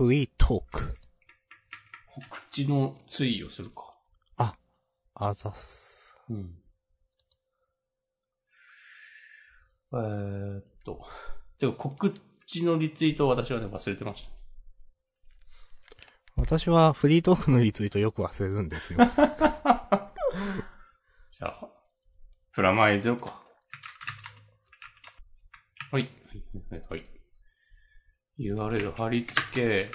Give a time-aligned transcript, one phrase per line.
[0.00, 0.96] フリートーク。
[2.06, 3.94] 告知の追意をするか。
[5.14, 6.18] あざっす。
[6.30, 6.54] うん。
[9.92, 11.04] えーっと。
[11.58, 12.14] てか告
[12.46, 14.30] 知のリツイートを私はね、忘れてました。
[16.36, 19.00] 私はフリートークのリツイートよく忘れるんですよ。
[19.04, 21.68] じゃあ、
[22.52, 23.42] プラマイゼロか。
[25.92, 26.04] はい。
[26.04, 26.10] はい、
[26.70, 27.19] はい、はい。
[28.42, 29.90] URL 貼り付け、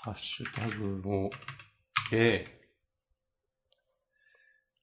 [0.00, 1.30] ハッシュタグを
[2.10, 2.46] で、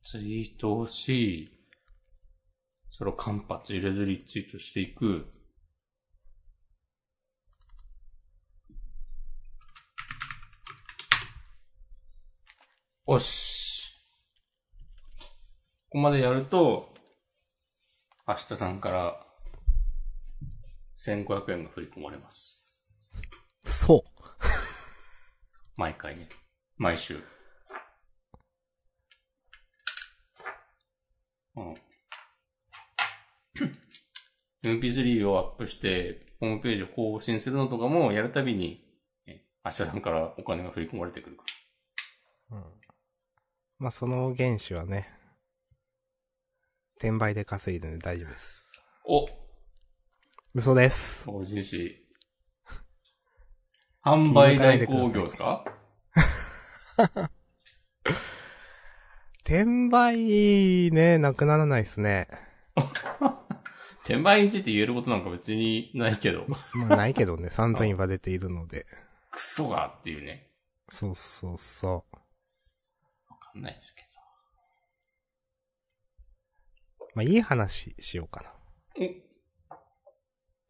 [0.03, 1.49] ツイートをし、
[2.91, 5.31] それを間髪入れずリツイートしていく。
[13.07, 13.95] おし。
[15.85, 16.93] ここまでやると、
[18.27, 19.24] 明日さんから
[21.05, 22.79] 1500円が振り込まれます。
[23.65, 24.01] そう。
[25.77, 26.27] 毎回ね。
[26.77, 27.19] 毎週。
[31.55, 31.75] うん。
[34.79, 38.83] MP3 をアップして、ホームページを更新するのとかもやるたびに、
[39.25, 41.43] ね明日さんからお金が振り込まれてくるか
[43.77, 45.09] まあ、その原資はね、
[46.97, 48.63] 転売で稼いで大丈夫です。
[49.05, 49.11] ら。
[49.13, 49.44] お
[50.57, 51.25] 嘘です。
[51.25, 52.01] 同人誌。
[54.05, 55.65] 販売代行業ですか？
[59.43, 62.29] 転売ね、なくならないですね。
[64.05, 66.57] 転売について言えることなんか別にないけど、 ま
[66.93, 68.85] あ、ないけどね、散々言われているので。
[69.31, 70.53] クソがっていうね。
[70.87, 72.05] そうそうそ
[73.27, 74.03] わかんないですけ
[77.05, 77.07] う。
[77.15, 78.53] まあ、いい話しようかな。
[79.05, 79.24] ど。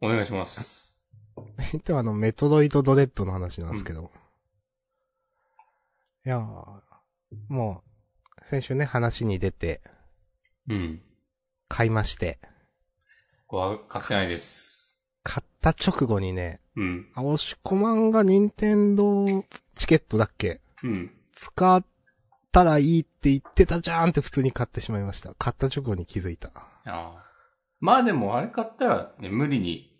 [0.00, 0.98] お、お願いします。
[1.72, 4.10] えっと、あの、メトロイドドレッドの話なんですけど。
[6.24, 6.42] いやー、
[7.48, 7.82] も
[8.42, 9.80] う、先週ね、話に出て、
[10.68, 11.02] うん。
[11.68, 12.38] 買いまして、
[13.46, 14.98] ここは買ってないです。
[15.22, 17.10] 買った直後にね、うん。
[17.14, 19.44] あ、押し込まんが任天堂
[19.74, 21.10] チケットだっけうん。
[21.32, 21.84] 使っ
[22.52, 25.34] たらいいって言ってたじゃんって普通に買ってしまいました。
[25.34, 26.48] 買った直後に気づいた。
[26.54, 27.24] ああ。
[27.80, 29.95] まあでもあれ買ったらね、無理に、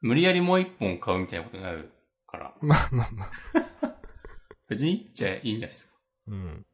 [0.00, 1.92] 無理やりもう一本買うみたいなことになる
[2.26, 3.96] から、まあまあまあ。
[4.68, 5.94] 別にいっちゃいいんじゃないですか。
[6.28, 6.66] うん。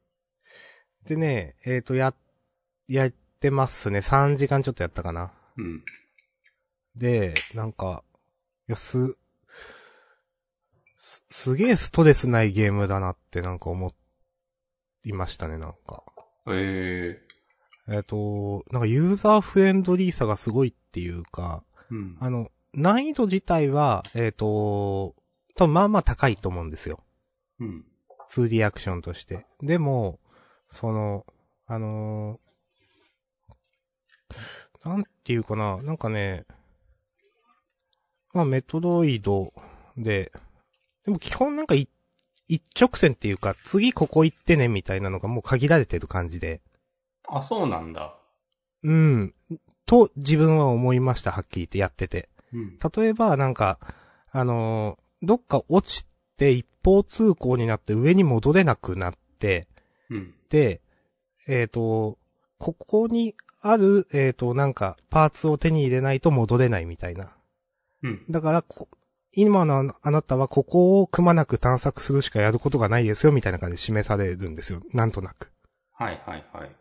[1.06, 2.14] でね、えっ、と、や、
[2.88, 3.10] やっ
[3.40, 4.00] てますね。
[4.00, 5.32] 3時間ちょっとやったかな。
[5.56, 5.84] うん。
[6.94, 8.04] で、なんか、
[8.68, 9.16] いや、す、
[10.98, 13.90] す、すげえストレスないゲームだなってなんか思
[15.04, 16.04] いましたね、なんか。
[16.48, 17.20] え
[17.88, 22.16] えっ、と、なんかユーザーフレンドリーさがすごいっていうか、えうん。
[22.20, 25.14] あの、難易度自体は、えっ、と、
[25.56, 27.00] 多分まあまあ高いと思うんですよ。
[27.58, 27.84] うん。
[28.30, 29.46] 2D アクションとして。
[29.62, 30.20] でも、
[30.68, 31.24] その、
[31.66, 32.46] あのー
[34.84, 36.44] なんていうかな、なんかね、
[38.32, 39.52] まあメトロイド
[39.96, 40.30] で、
[41.04, 41.88] でも基本なんかい
[42.46, 46.60] 一直線っていうか、次ここ行ってねみたいなのがもう限られてる感じで、
[47.28, 48.14] あ、そうなんだ。
[48.84, 49.34] うん、
[49.86, 52.28] と自分は思いました、はっきり言ってやってて。
[52.52, 52.78] うん。
[52.96, 53.78] 例えば、なんか、
[54.30, 59.66] あのーどっか落ちて一方通行になって上に戻れなくなって、
[60.10, 60.34] うん。
[60.50, 60.80] で、
[61.48, 62.18] えっ、と、
[62.58, 67.36] ここにある、えっ、と、なんか、パーツを手に入れないと戻れないみたいな。
[68.02, 68.24] うん。
[68.30, 68.88] だからこ、
[69.32, 74.82] 今のあのあなたはここをくまなく探索するしかやることがないですよ、みたいな感じで示されるんですよ。
[74.92, 75.50] なんとなく。
[75.92, 76.76] はいはいはい。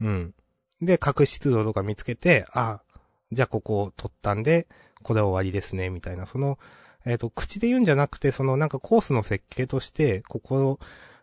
[0.00, 0.34] うん。
[0.80, 2.82] で、隠し通路とか見つけて、あ、
[3.30, 4.66] じゃあここを取ったんで、
[5.02, 6.26] これは終わりですね、みたいな。
[6.26, 6.58] その、
[7.04, 10.78] えっ、と、口で言うんじゃなくて、そのなんかコースの設計として、ここ、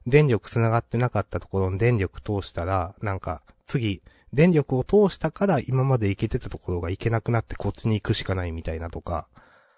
[0.08, 4.02] 電力繋がってなかったところに電力通したら、なんか、次、
[4.34, 9.28] 電力を通したから今まで行けてたところが行けなくなってこっちに行くしかないみたいなとか、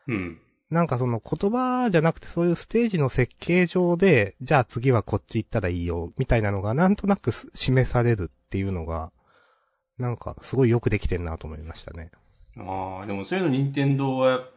[0.07, 0.41] うん。
[0.69, 9.11] なんかその言葉じゃなくてそういうステージの設計上で、じゃあ次はこっち行ったらいいよ、みたいなのがなんとなくす示されるっていうのが、
[9.97, 12.11] なんかすごいよくできてんなと思いましたね。
[12.59, 14.47] ああ、でもそういうの任天堂は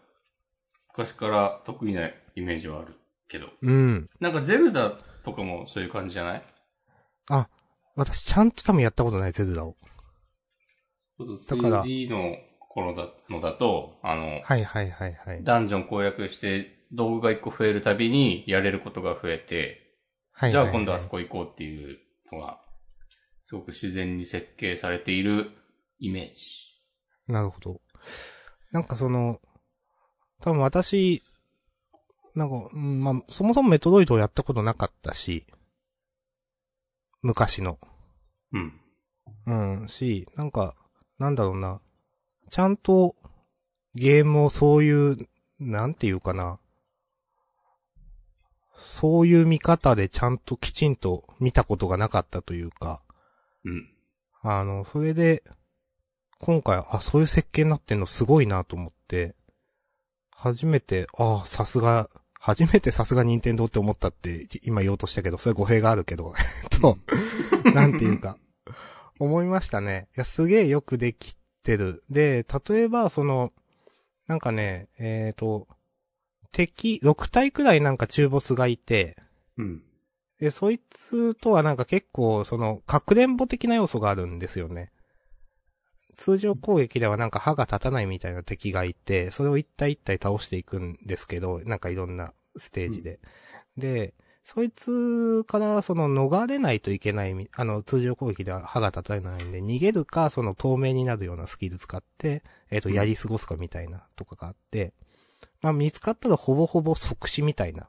[0.88, 2.94] 昔から得意なイメージはある
[3.28, 3.48] けど。
[3.62, 4.06] うん。
[4.20, 4.90] なんかゼルダ
[5.24, 6.42] とかもそういう感じじゃない？
[7.30, 7.48] あ、
[7.94, 9.76] 私ちゃんと多分やったことないゼルダを。
[11.18, 12.36] そうそうだから 2D の
[12.68, 15.44] 頃だのだと、あの、はいはいはいはい。
[15.44, 19.78] ダンジョン攻略して道具が一個増えるたびにやれることが増えて、
[20.32, 21.98] はいじゃあ今度はあそこ行こうっていう
[22.32, 22.58] のが、
[23.44, 25.50] すごく自然に設計されている
[25.98, 26.72] イメージ。
[27.28, 27.80] なるほど。
[28.70, 29.40] なんかその、
[30.40, 31.22] 多分私、
[32.34, 35.46] なんか、うんまあ、そもそもメトロイドをやったことなかったし、
[37.20, 37.78] 昔の。
[38.52, 38.72] うん。
[39.46, 40.74] うん、し、なんか、
[41.18, 41.80] なんだろうな。
[42.50, 43.14] ちゃんと、
[43.94, 45.16] ゲームをそういう、
[45.60, 46.58] なんていうかな。
[48.74, 53.02] そういう見方でちゃんときちんと見たことがなかったというか、
[53.64, 53.88] うん。
[54.42, 55.44] あの、それで、
[56.42, 59.36] 今回、あ、そういう設計になってんのすごいなと思って、
[60.32, 62.10] 初めて、あさすが、
[62.40, 66.98] 初めてさすが任天堂って思ったって今言おうとしたけど、それ語弊があるけど、え っと、
[67.70, 68.38] なんていうか、
[69.20, 70.08] 思いましたね。
[70.16, 72.02] いや、すげえよくできてる。
[72.10, 73.52] で、例えば、その、
[74.26, 75.68] なんかね、えっ、と、
[76.50, 79.16] 敵、6体くらいなんか中ボスがいて、
[79.56, 79.82] うん。
[80.40, 84.90] で、そいつとはなんか結構、その、かくれんぼ的な要素があるんですよね。
[86.22, 93.18] 通常攻撃ではなんか歯が立たないみたいな敵がいて、それを一体一体倒していくんですけど、なんかいろんなステージで。
[93.76, 94.14] で、
[94.44, 104.94] そいつからその逃れないといけないみ、あの、通常攻撃では歯が立たないんで、逃げるか、その透明になるようなスキル使って、えっ、と、やり過ごすかみたいなとかがあって、
[105.60, 107.88] まあ見つかったらほぼほぼ即死みたいな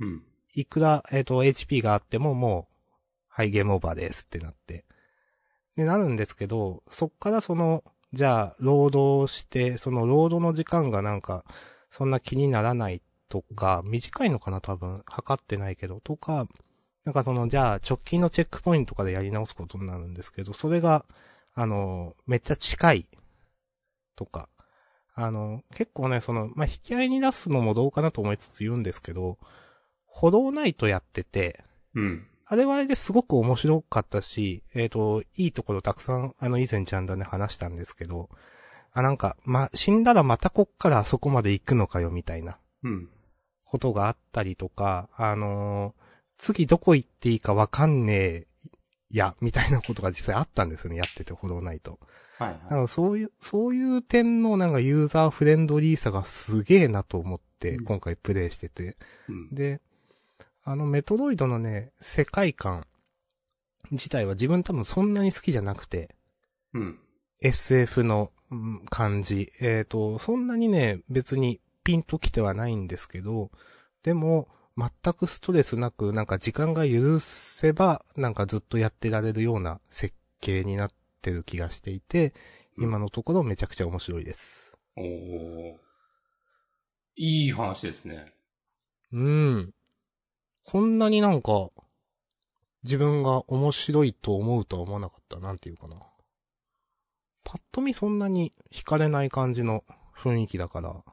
[0.00, 0.24] うん。
[0.54, 2.92] いくら、えっ、と、HP があってももう、
[3.28, 4.84] はい、ゲームオーバーですってなって。
[5.76, 11.44] で、なるんですけど、そっからその、じゃあ、労働して、その労働の時間がなんか、
[11.90, 16.46] そんな気にならないとか、短いのかな多分、測ってないけど、とか、
[17.04, 21.04] なんかその、じゃあ、直近のチェックポイントとかでやり直すことになるんですけど、それが、
[21.54, 23.06] あの、めっちゃ近い、
[24.16, 24.48] とか、
[25.14, 29.38] あの、結構ね、その、まあ、引き合いに出すのもどうかなと思いつつ言うんですけど、
[30.06, 32.26] ホローナイトやってて、うん。
[32.46, 38.28] あれはあれですごく面白かったし、えっ、と、いいところたくさん、あの、以前ちゃんとね、話したんですけど、
[38.92, 43.08] あ、なんか、ま、死んだらまたこっからあそこまで行くのかよ、みたいなうん。
[43.64, 46.04] ことがあったりとか、あのー
[46.36, 48.46] 次どこ行っていいかわかんねえ、
[49.10, 52.00] や、みたいなことが実際あったんですよね、やってて、ホローナイト。
[52.38, 52.82] はいだかはい。
[52.82, 58.96] らそういう、そういう点のなんかユーザーフレンドリーさがすげえなと思って、うん今回プレイしてて。
[59.28, 59.54] うん。
[59.54, 59.80] で、
[60.64, 62.86] あのメトロイドのね、世界観
[63.90, 66.14] 自体は自分多分そんなに好きじゃなくて、
[66.72, 66.98] うん。
[67.42, 69.52] SF のうん感じ。
[69.60, 73.50] えっ、と、そんなにね、別にピンときてはないんですけど、
[74.02, 80.90] でも、全くストレスなく、なんか時間が許せば、なんかずっとやってられるような設計になっ
[81.22, 82.34] てる気がしていて、
[82.76, 84.72] 今のところめちゃくちゃ面白いです。
[84.96, 85.74] おー。
[87.16, 88.32] いい話ですね。
[89.12, 89.74] うん。
[90.66, 91.68] こんなになんか、
[92.84, 95.38] 自分が面白いと思うとは思わなかった。
[95.38, 95.96] なんていうかな。
[97.44, 99.84] パッと見そんなに惹かれない感じの
[100.16, 101.04] 雰囲気だから。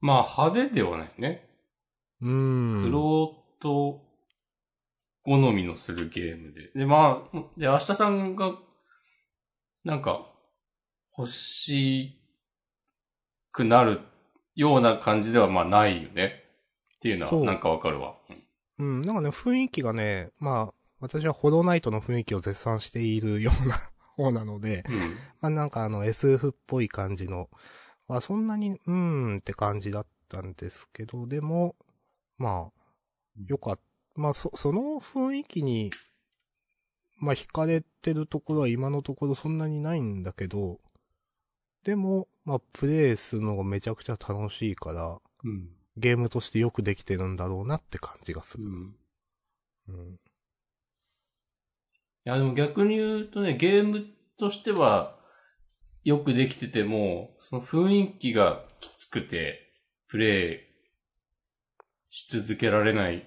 [0.00, 1.48] まあ、派手ではないね。
[2.20, 2.84] うーん。
[2.84, 4.02] クロート
[5.22, 6.70] 好みのするゲームで。
[6.74, 8.52] で、まあ、で、明日さんが、
[9.84, 10.26] なんか、
[11.16, 12.20] 欲し
[13.52, 14.00] くなる
[14.54, 16.49] ような感じではまあないよね。
[17.00, 18.14] っていうのはなんかわかるわ。
[18.28, 18.42] うん
[18.80, 23.76] うん、なんかね、雰囲気がね、まあ、私はホローナイトの雰囲気を絶賛しているような
[24.16, 24.84] 方なので、
[25.40, 27.48] まあなんかあの SF っぽい感じの、
[28.08, 31.76] まあそんなに、うーんって感じだったんですけど、でも、
[32.36, 33.82] まあ、よかった。
[34.16, 35.90] まあそ、その雰囲気に、
[37.18, 40.80] まあ惹かれてるところは今のところそんなにないんだけど、
[41.84, 45.79] でも、まあプレイするのがめちゃくちゃ楽しいから、うん。
[45.96, 48.64] ゲームとしてよくできてるんだろうなって感じがする。
[48.64, 48.96] うん。
[49.88, 50.14] うん。
[50.14, 50.18] い
[52.24, 54.06] や、でも逆に言うとね、ゲーム
[54.38, 55.18] としては、
[56.04, 59.72] よくできてても、その雰囲気がきつくて、
[60.08, 60.58] プレイ
[62.10, 63.24] し続けられない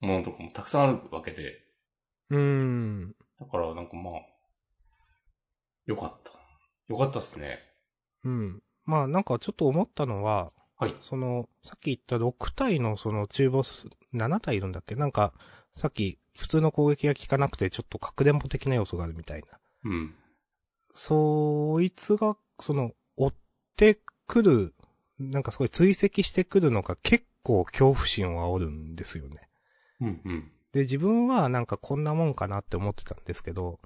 [0.00, 1.64] ものとかもたくさんあるわけで、
[2.30, 3.14] うーん。
[3.38, 4.14] だからなんかまあ、
[5.86, 6.32] よかった。
[6.88, 7.58] よかったっすね。
[8.24, 8.62] うん。
[8.84, 10.96] まあなんかちょっと思ったのは、はい。
[11.00, 14.94] その、さっき言った6体のその中ボス、7体いるんだっけ？
[14.94, 15.34] なんか、
[15.74, 19.58] さっき普通の攻撃が効かなくてちょっとかくれんぼ的な要素があるみたいな。
[19.84, 20.14] うん。
[20.94, 23.34] そいつが、その、追っ
[23.76, 24.74] てくる、
[25.18, 29.50] なんかすごい追跡してくるのが結構恐怖心を煽るんですよね。
[30.00, 30.52] うん、うん。
[30.72, 33.80] で、自分はなんかこんなもんかなって思ってたんですけど、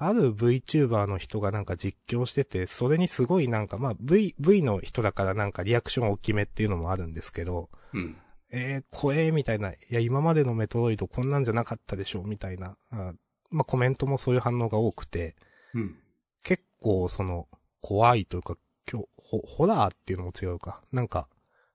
[0.00, 8.16] ある VTuber の人がなんか実況してて、それにすごいなんか、まあ V、V の人だからなんかリアクション大きめっていうのもあるんですけど、うん。
[8.50, 13.12] えー、怖えみたいな、いや今までのメトロイドこんなんじゃなかったでしょみたいな、あ
[13.50, 15.34] まあコメントもそういう反応が多くて、
[15.74, 15.96] うん。
[16.44, 17.48] 結構その、
[17.80, 18.56] 怖いというか、
[18.90, 20.80] 今日、ホホラーっていうのも違うか。
[20.92, 21.28] なんか、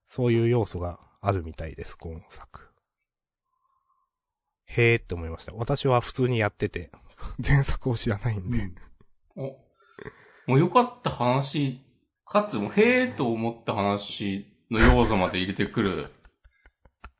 [0.07, 2.69] そういう要素があるみたいです、今作。
[4.65, 5.53] へーって思いました。
[5.53, 6.89] 私は普通にやってて、
[7.45, 8.71] 前作を知らないんで。
[9.35, 9.43] お、
[10.47, 11.81] もう良かった話、
[12.25, 16.11] かつもうへーと思った話の要素まで入れてくる、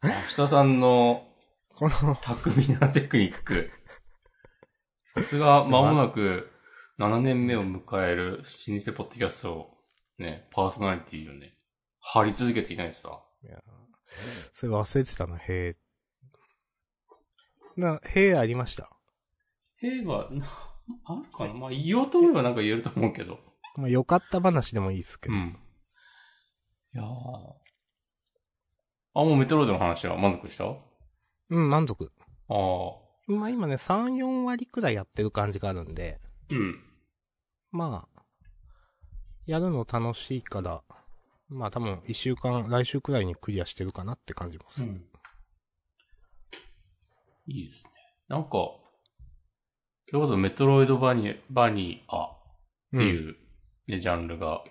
[0.04, 1.28] 明日さんの
[1.76, 3.72] この、巧みなテクニック。
[5.16, 6.52] さすが、 間もなく
[7.00, 9.78] 7年目を迎える老舗ポッドキャストを
[10.20, 11.58] ね、パーソナリティをね、
[12.00, 13.24] 張り続けていないですわ。
[13.44, 13.60] いや
[14.54, 15.76] それ忘れてたな、へー。
[17.76, 18.93] な、へーありました？
[19.84, 20.46] へーは、な
[21.06, 21.54] あるかな？
[21.54, 23.40] まあ言おうと思えばなんか言えると思うけど。
[23.78, 25.36] まあ、よかった話でもいいですけど。
[25.36, 25.58] うん。
[26.94, 27.06] いやー。
[29.16, 30.66] あ、もうメトロイドの話は満足した？
[30.66, 30.76] あ
[31.50, 32.12] うん、満足。
[32.50, 32.54] あ。
[33.28, 36.84] まあ今ね、3、4割くらいやってる感じがあるんで、うん。
[37.72, 38.24] まあ、
[39.46, 40.84] やるの楽しいから、
[41.48, 44.84] まあ多分1週間、来週くらいにクリアしてるかなって感じます。
[44.84, 45.10] うん。
[47.48, 47.92] いいですね。
[48.28, 48.50] なんか、
[50.14, 52.30] それこそメトロイドバニ、バニアっ
[52.96, 53.36] ていう、
[53.88, 54.64] ねジャンルが、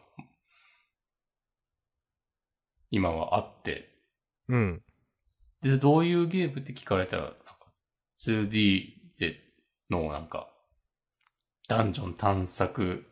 [2.92, 3.88] 今はあって、
[4.48, 4.82] うん。
[5.60, 7.38] で、どういうゲームって聞かれたら、なんか
[8.24, 8.84] 2D
[9.18, 9.40] で
[9.90, 10.48] のなんか、
[11.66, 13.04] ダンジョン探索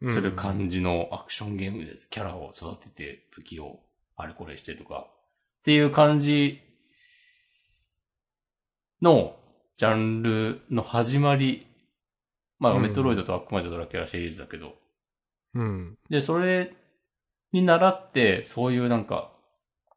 [0.00, 0.14] うん。
[0.14, 2.08] する感じのアクションゲームです。
[2.08, 3.80] キャラを育てて武器を
[4.14, 6.60] あれこれしてとか、っていう感じ
[9.02, 9.34] の
[9.76, 11.66] ジャンルの始まり、
[12.58, 12.82] まあ、うん。
[12.82, 14.74] メトロイドと悪魔女ドラキュラシリーズだけど、
[15.54, 15.98] うん。
[16.08, 16.72] で、それ
[17.52, 19.32] に習って、そういうなんか、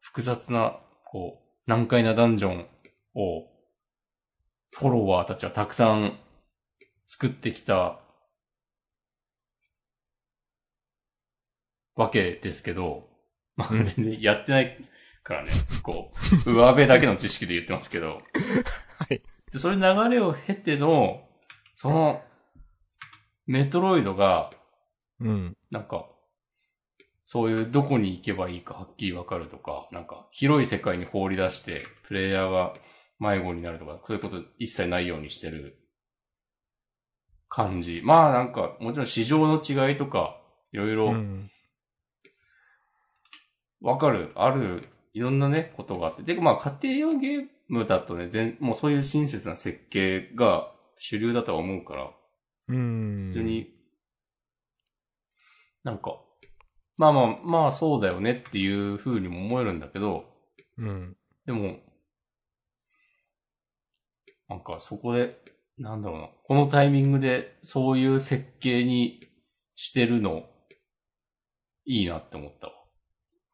[0.01, 2.67] 複雑な、こう、難解なダンジョン
[3.15, 3.47] を、
[4.71, 6.19] フォロワーたちはたくさん
[7.07, 7.99] 作ってきた
[11.95, 13.09] わけですけど、
[13.55, 13.83] まあうん。
[13.83, 14.89] 全然やってない
[15.23, 15.51] からね、
[15.83, 16.11] こ
[16.45, 18.21] う、 上辺だけの知識で言ってますけど、
[18.99, 19.21] はい。
[19.51, 21.27] で、それ流れを経ての、
[21.75, 22.21] その、
[23.45, 24.51] メトロイドが、
[25.19, 25.57] うん。
[25.71, 26.07] なんか、
[27.25, 32.73] そういうどこに行けばいいかはっきりわかるとか、なんか広い世界に放り出して、プレイヤーが
[33.19, 35.77] 迷子になるとか、そういうこと一切ないようにしてる
[37.49, 38.01] 感じ。
[38.03, 40.39] まあなんか、もちろん市場の違いとか、
[40.71, 41.49] いろいうろん。
[43.81, 46.23] わかる、ある、いろんなね、ことがあって。
[46.23, 52.11] で、まあ家庭用ゲームだとね、全、もうそういう親切な設計が主流だとは思うから、
[52.69, 53.27] うん。
[53.31, 53.67] 普通に、
[55.83, 56.19] なんか、
[56.97, 60.25] まあまあ、まあそうだよねっていう風にも思えるんだけど、
[60.77, 61.15] うん。
[61.45, 61.77] でも、
[64.49, 65.37] なんかそこで、
[65.77, 69.19] なんだろうな、このタイミングでそういう設計に
[69.75, 70.45] してるの、
[71.85, 72.73] いいなって思ったわ。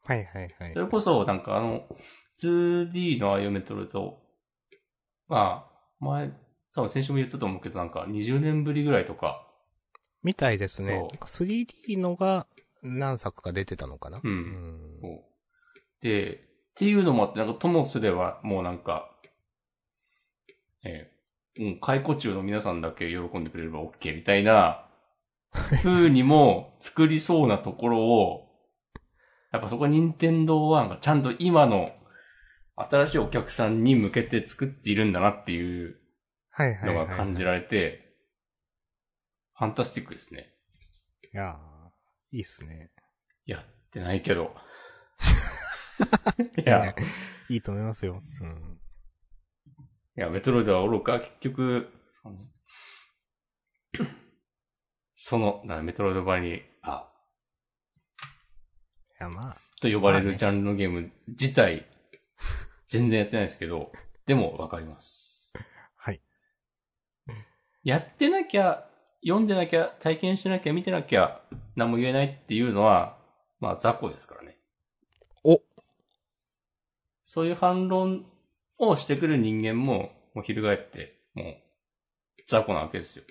[0.06, 0.78] はいはいはいそ。
[0.80, 1.86] れこそ、なんかあの、
[2.42, 4.18] 2D のああいうメトロイド、
[5.28, 6.30] まあ、前、
[6.74, 9.46] 多分先週も言ってたと思うけど、なんか20年ぶりぐらいとか、
[10.22, 10.96] みたいですね。
[10.96, 12.46] なんか 3D のが
[12.82, 14.20] 何作か出てたのかな？
[14.24, 14.30] うん。
[14.30, 15.20] うん。
[16.00, 16.38] で、っ
[16.74, 19.10] ていうのもあって、なんかともすれば、もうなんか、
[20.82, 24.86] えー、もう解雇中の皆さんだけ喜んでくれれば OK みたいな、
[25.82, 28.48] 風にも作りそうなところを、
[29.52, 31.92] やっぱそこ任天堂はなんかちゃんと今の
[32.76, 35.96] 新しいお客さんに向けて作っているんだなっていう。
[36.84, 38.14] のが感じられて、
[39.54, 40.54] ファンタスティックですね。
[41.32, 42.90] いやーいいっすね。
[43.44, 44.54] やってないけど。
[46.64, 46.94] いや、
[47.48, 48.22] いいと思いますよ。
[48.40, 48.80] うん。
[50.16, 51.92] いや、メトロイドは愚か、結局、
[55.16, 57.10] そのなメトロイドバニあ、
[59.20, 61.86] いやまあ、と呼ばれるジャンルのゲーム自体、
[62.88, 63.92] 全然やってないですけど、
[64.26, 65.52] でもわかります。
[65.96, 66.20] はい。
[67.82, 68.86] やってなきゃ、
[69.22, 71.40] 読んでなきゃ、体験してなきゃ、見てなきゃ、
[71.76, 73.18] 何も言えないっていうのは、
[73.60, 74.58] まあ雑魚ですからね。
[75.42, 75.60] お
[77.24, 78.26] そういう反論
[78.78, 81.56] をしてくる人間も、もう翻って、もう、
[82.46, 83.24] 雑魚なわけですよ。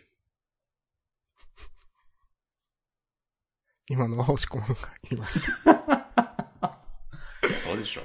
[3.89, 4.73] 今のは押し込むが
[5.11, 6.79] いました。
[7.59, 8.01] そうでしょ。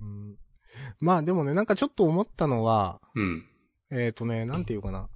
[0.00, 0.36] うん、
[1.00, 3.48] まあでもね、なんかちょっと思ったのは、うん。
[3.90, 5.08] えっ、ー、とね、なんていうかな。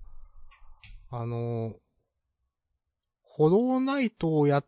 [1.10, 1.76] あのー、
[3.22, 4.66] ホローナイトをやっ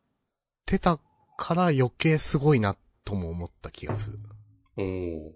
[0.66, 0.98] てた
[1.36, 4.18] から余計すごいなとも思った気がする。
[4.76, 5.32] おー。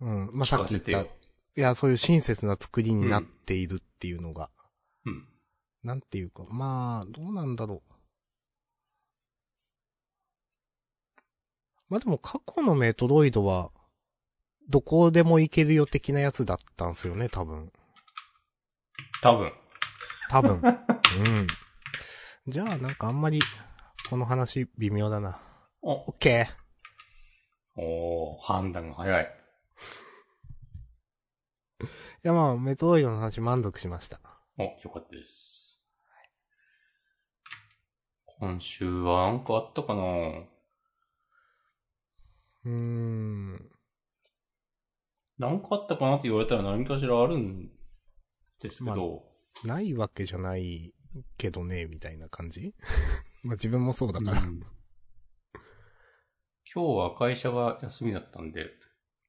[0.00, 0.30] うん。
[0.32, 1.10] まあ、さ聞っき言った、い。
[1.54, 4.50] や、そういう親切な作りになっているっていうのが、
[5.04, 5.28] うん。
[5.82, 7.92] なんていうか、まあ、どうなんだろう。
[11.88, 13.70] まあでも過去のメトロイドは、
[14.68, 17.72] どこでも行けるよ的なやつだったんすよね、多分。
[19.22, 19.52] 多分。
[20.28, 20.60] 多分。
[20.60, 21.46] うん。
[22.48, 23.40] じゃあなんかあんまり、
[24.10, 25.40] この話微妙だな。
[25.82, 27.80] お、オッケー。
[27.80, 29.36] おー判断が早い。
[31.82, 31.86] い
[32.22, 34.20] やまあ、メトロイドの話満足しました。
[34.58, 35.80] お、よかったです。
[38.38, 43.70] 今週はなんかあったかなうーん。
[45.38, 47.70] なんかあったかなって言われたら何かしらあるん
[48.60, 49.24] ですけど、
[49.64, 50.94] まないわけじゃない
[51.36, 52.74] けどね、みたいな感じ？
[53.44, 54.40] まあ自分もそうだから。
[54.42, 54.60] うん
[56.74, 58.66] 今日は会社が休みだったんで、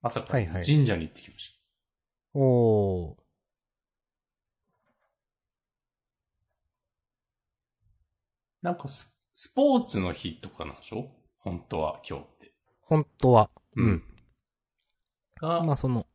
[0.01, 1.57] 朝からはいはい神社に行ってきまし
[2.33, 3.15] おー。
[3.15, 3.23] た。
[8.63, 11.11] なんかススポーツの日とかなんでしょ？
[11.39, 12.53] 本当は今日って。
[12.81, 13.49] 本当は。
[13.75, 14.03] ううんん。
[15.39, 16.05] が、まあその、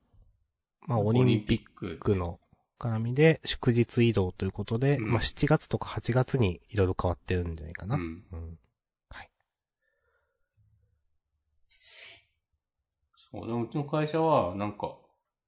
[0.86, 1.98] まあオリンピック。
[1.98, 2.38] クの
[2.78, 7.96] 絡みで祝日移動ということで、うんまあ7月とか8月にいろいろ変わってるんじゃないかな。
[7.96, 8.24] うん。
[8.32, 8.58] うん。
[13.32, 14.94] そう、でもうちの会社はなんか、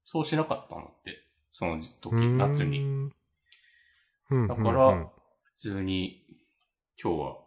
[0.03, 1.21] そうしなかったのって。
[1.51, 3.11] その時、夏に。。
[4.31, 4.47] うん。
[4.47, 5.11] だから、
[5.43, 6.25] 普通に、
[7.01, 7.37] 今日は、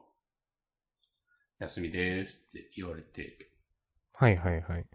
[1.58, 3.50] 休みですって言われて、
[4.12, 4.87] はいはいはい。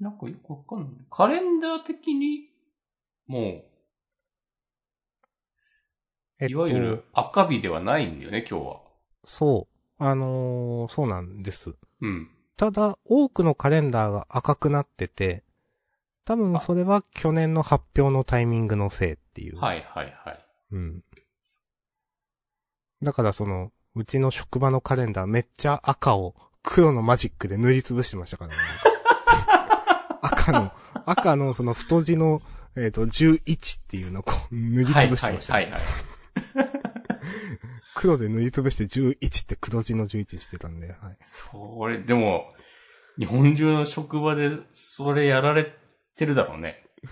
[0.00, 0.88] なんかよくわかんない。
[1.10, 2.50] カレンダー的に、
[3.26, 3.64] もう、
[6.40, 8.80] えっといわゆる赤日ではないんだよね、今日は。
[9.24, 9.74] そう。
[10.04, 11.74] あのーそうなんです。
[12.00, 12.28] うん。
[12.56, 15.44] ただ、多くのカレンダーが赤くなってて、
[16.24, 19.58] 多分それは去年の発表のタイミングのせいっていう。
[19.58, 20.46] はいはいはい。
[20.72, 21.04] うん。
[23.02, 28.56] だからその、うちの職場のカレンダーめっちゃ赤を黒のマジックで塗りつぶしてましたからね。
[30.24, 30.72] 赤の、
[31.06, 32.42] 赤のその太字の、
[32.76, 36.70] えっ、と、11っていうのをこう塗りつぶしてました、はいはいはいはい。
[37.94, 41.16] 黒で塗りつぶして11って黒字の11してたんで、はい。
[41.20, 42.52] それ、でも、
[43.18, 45.72] 日本中の職場でそれやられ
[46.16, 46.84] てるだろうね。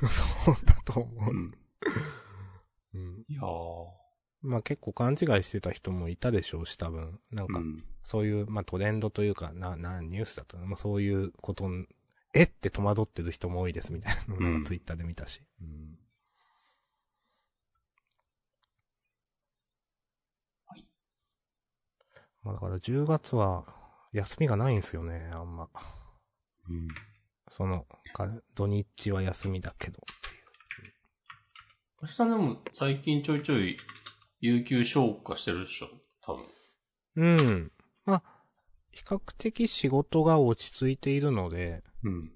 [0.45, 1.31] そうだと思う。
[1.31, 1.55] うん。
[2.95, 3.25] うん。
[3.29, 4.03] いやー。
[4.43, 7.21] まあ結構勘違いしてた人もいたでしょうし、多分。
[7.31, 7.85] なんかう、ん。
[8.03, 10.67] そういう、まあトレンドというか、な、な、ニュースだったな。
[10.67, 11.87] まあそういうことん、
[12.35, 15.43] えって戸惑ってる人も多いですみたいなのをなんうんかツイッターで見たし。
[15.61, 15.99] うん。
[20.67, 20.87] はい。
[22.43, 23.65] まあだから10月は
[24.13, 25.69] 休みがないんですよね、あんま。
[26.69, 26.89] うん。
[27.49, 30.01] その、か土日は休みだけど。
[32.03, 33.77] 橋さんでも最近ちょいちょい、
[34.41, 35.89] 有給消化してるでしょ
[36.23, 36.45] 多分。
[37.17, 37.73] うん。
[38.07, 38.23] まあ、
[38.93, 42.33] 比較的仕事が落ち着いているので、うん。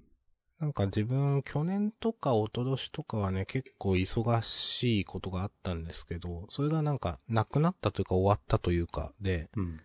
[0.59, 9.79] なんか自分、去年とか一昨年とかはね、結構忙しいことがあったんですけど、それがなんか、なくなったというか終わったというかで、うん。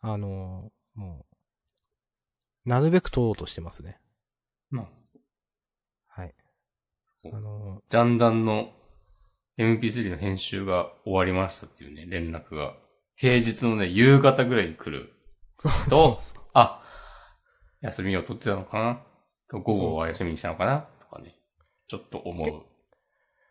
[0.00, 1.26] あのーも
[2.64, 3.98] う、なるべく取ろうとしてますね。
[4.70, 6.34] まあ、はい。
[7.24, 8.72] おあのジャンダンの
[9.58, 12.74] MP3 の編集が終わりましたっていうね、連絡が、
[13.16, 15.13] 平日のね、夕方ぐらいに来る。
[15.68, 16.20] ー と、
[16.52, 16.82] あ、
[17.80, 19.02] 休みを取ってたのかな？
[19.50, 20.88] 午後は休みにしたのかな？
[21.00, 21.34] とかね、
[21.86, 22.62] ちょっと思う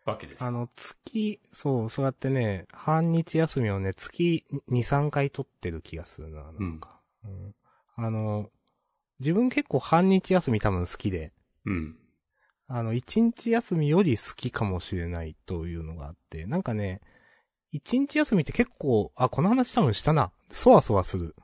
[0.08, 0.44] わけです。
[0.44, 7.00] あの、月、そう、そうやってね、半日休みをね、月2、3回取ってる気がするな、なんか。
[7.24, 7.54] うん
[7.96, 8.50] あの、
[9.20, 11.32] 自分結構半日休み多分好きで、
[11.64, 11.96] うん。
[12.66, 17.00] あの、一日休みより好きかもしれないというのがあって、なんかね、
[17.70, 20.32] 一日休みって結構、あ、この話多分したな。
[20.50, 21.36] そわそわする。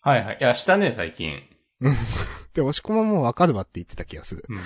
[0.00, 0.38] はいはい。
[0.40, 1.42] いや、したね、最近。
[2.54, 4.44] で、押し込まもうわかるわって言ってた気がする。
[4.48, 4.58] うん。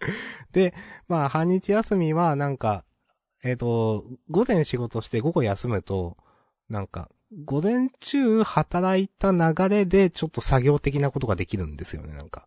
[0.52, 0.74] で、
[1.08, 2.84] まあ、半日休みはなんか、
[3.44, 6.16] えっ、と、午前仕事して午後休むと、
[6.68, 7.10] なんか、
[7.44, 12.46] 午前中働いた流れでちょっと作業的なことができるんですよね、なんか。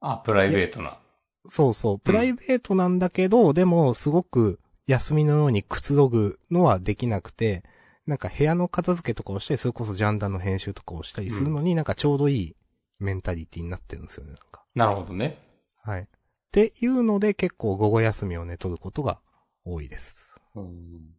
[0.00, 0.98] あ、プライベートな。
[1.46, 1.98] そうそう。
[1.98, 7.64] プライベートなんだけど、でも、すごく休みのようにくつろぐのはできなくて、
[8.06, 12.56] なんか部屋の片付けとかをしたり、それこそジャンダンの編集とかをしたりするのに、なんかちょうどいい
[12.98, 14.64] メンタリティになってるんですよね、なんか。
[14.74, 15.38] なるほどね。
[15.82, 16.02] はい。
[16.02, 16.06] っ
[16.50, 19.20] ていうので、結構午後休みをね、取ることが
[19.64, 20.40] 多いです。
[20.54, 21.14] うん。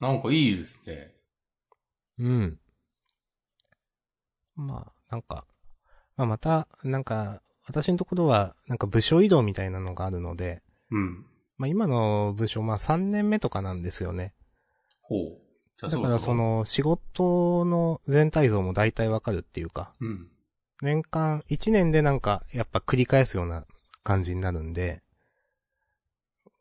[0.00, 1.14] なんかいいですね。
[2.18, 2.58] うん。
[4.56, 5.44] まあ、なんか、
[6.16, 11.26] まあまた、なんか、私のところは、なんか部署移動みたいなのがあるので、うん。
[11.56, 14.34] まあ今の部署、まあ3年目とかなんですよね。
[15.10, 15.90] ほう。
[15.90, 20.28] だからそ、の仕事の全体像も大体わかるっていうか、うん。
[20.82, 23.66] 年間、1年でなんかやっぱ繰り返すような
[24.04, 25.02] 感じになるんで、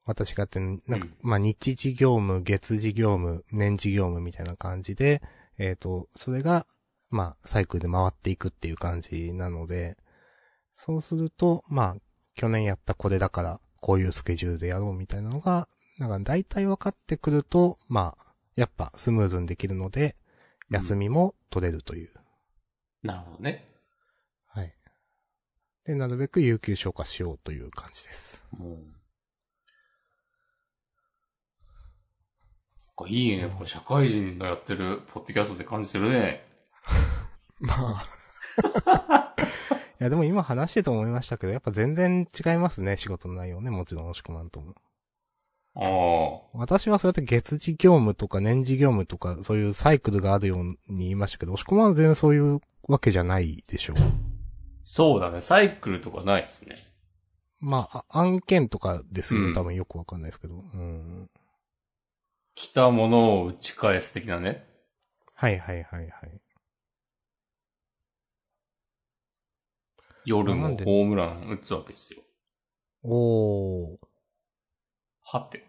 [0.05, 1.15] 私がやってる、なんか、うん。
[1.21, 5.21] まあ日時業務、月次業務、年次業務みたいな感じで、
[5.59, 6.65] えっ、と、それが、
[7.11, 9.95] まあサイクルで回っていくっていう感じなので、
[10.73, 11.95] そうすると、まあ、
[12.35, 18.28] 去年やったこれだから、こういうスケジュールでやろうみたいなのが、なんか大体分かってくると、まあ、
[18.59, 20.17] やっぱスムーズにできるので、
[20.69, 22.11] 休みも取れるという。
[23.01, 23.65] なるほどね。
[24.47, 24.75] はい。
[25.85, 28.45] で、なるべく有給消化しようという感じです。
[28.59, 28.95] うん。
[33.07, 33.47] いいね。
[33.47, 36.43] これ社会人がやってるポッドキャストって感じてるね。
[37.61, 38.03] ま
[38.57, 39.35] あ。
[40.01, 43.69] いや、でも今話してて思いましたけど、やっぱ全然違いますね、仕事の内容ね。
[43.69, 44.73] もちろん押し込まんとも。
[45.75, 46.41] ああ。
[46.53, 53.97] 私はそうやって月次業務とか年次業務とか、そういうサイクルがあるように言いましたけど、押し込まんは全然そういうわけじゃないでしょう。
[54.83, 55.41] そうだね。
[55.41, 56.75] サイクルとかないですね。
[57.59, 60.55] まあ、あ案件とかですよね、うん多分よくわかんないですけど。
[60.55, 61.29] うん。
[62.55, 64.65] 来たものを打ち返す的なね。
[65.35, 66.41] はいはいはいはい。
[70.25, 72.21] 夜もホームラン打つわけですよ。
[73.03, 74.08] おー。
[75.31, 75.63] はて。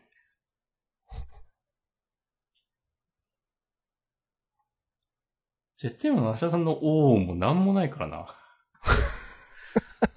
[5.77, 8.37] 絶対も梨田さんの王もなんもないからな。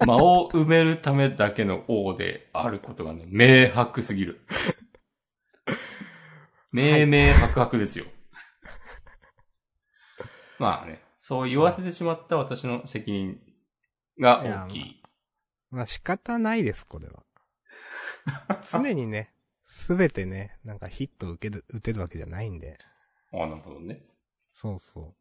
[0.06, 4.40] 間を埋めるためだけの王であることがね、明白すぎる。
[6.72, 8.06] 明明白白ですよ。
[10.58, 13.38] まあね、そう言わせてしまった私の責任
[14.18, 15.02] が大きい。
[15.70, 17.22] まあ仕方ないです、これは。
[18.72, 19.33] 常にね、
[19.64, 22.78] すべてね、なんかヒットを受ける、打てるわけじゃないんで。
[23.32, 24.02] ああ、なるほどね。
[24.52, 25.04] そうそう。
[25.04, 25.12] も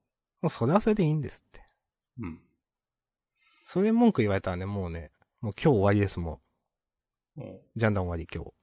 [0.43, 1.61] うそれはそれでいいんですって。
[2.19, 2.39] うん。
[3.65, 6.41] それ文句言われたらね、もうね、もう今日終わりですも
[7.35, 7.61] もうう。
[7.75, 8.53] ジャンダン終わり今日。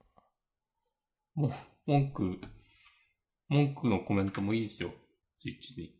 [1.35, 1.51] もう、
[1.85, 2.39] 文句、
[3.49, 4.91] 文句のコメントもいいですよ。
[5.39, 5.95] ツイッチに。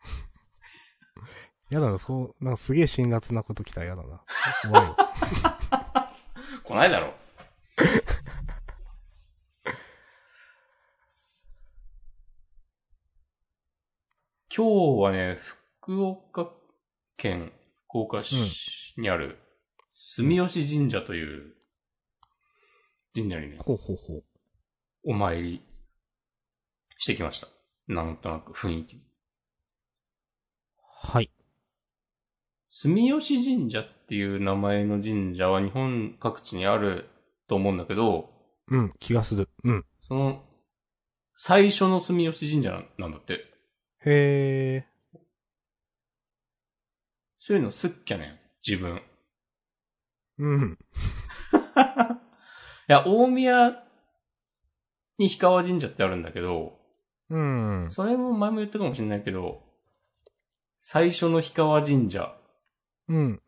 [1.70, 4.24] やだな、そう、なんかすげえ辛辣なこと来たらやだな。
[4.62, 4.96] 怖いよ。
[6.64, 7.14] 来ないだろ。
[14.56, 15.40] 今日はね、
[15.80, 16.48] 福岡
[17.16, 17.50] 県
[17.88, 19.40] 福岡市にある
[19.94, 21.54] 住吉神社という
[23.16, 24.24] 神社にね、ほうほうほう。
[25.06, 25.60] お参り
[26.98, 27.48] してきました。
[27.88, 29.02] なんとなく雰囲気。
[31.02, 31.32] はい。
[32.70, 37.08] 住吉神社っていう名前の神社は日本各地にある
[37.48, 38.30] と思うんだけど、
[38.68, 39.48] うん、気がする。
[39.64, 39.84] うん。
[40.06, 40.44] その、
[41.34, 43.53] 最初の住吉神社なんだって。
[44.06, 45.18] へー。
[47.38, 49.02] そういうのすっきゃねん、自分。
[50.38, 50.72] うん。
[52.88, 53.84] いや、大宮
[55.18, 56.78] に氷川神社ってあるんだけど、
[57.30, 57.90] うん。
[57.90, 59.62] それも前も言ったかもしれないけど、
[60.80, 62.36] 最初の氷川神社
[63.08, 63.42] うん。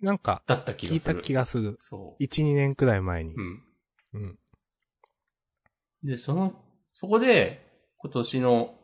[0.00, 1.00] なんか、だった気がする。
[1.00, 1.78] 聞いた気がする。
[1.80, 2.22] そう。
[2.22, 3.34] 1、2年くらい前に。
[3.34, 3.62] うん。
[4.14, 4.38] うん。
[6.02, 8.74] で、その、そこで、今年の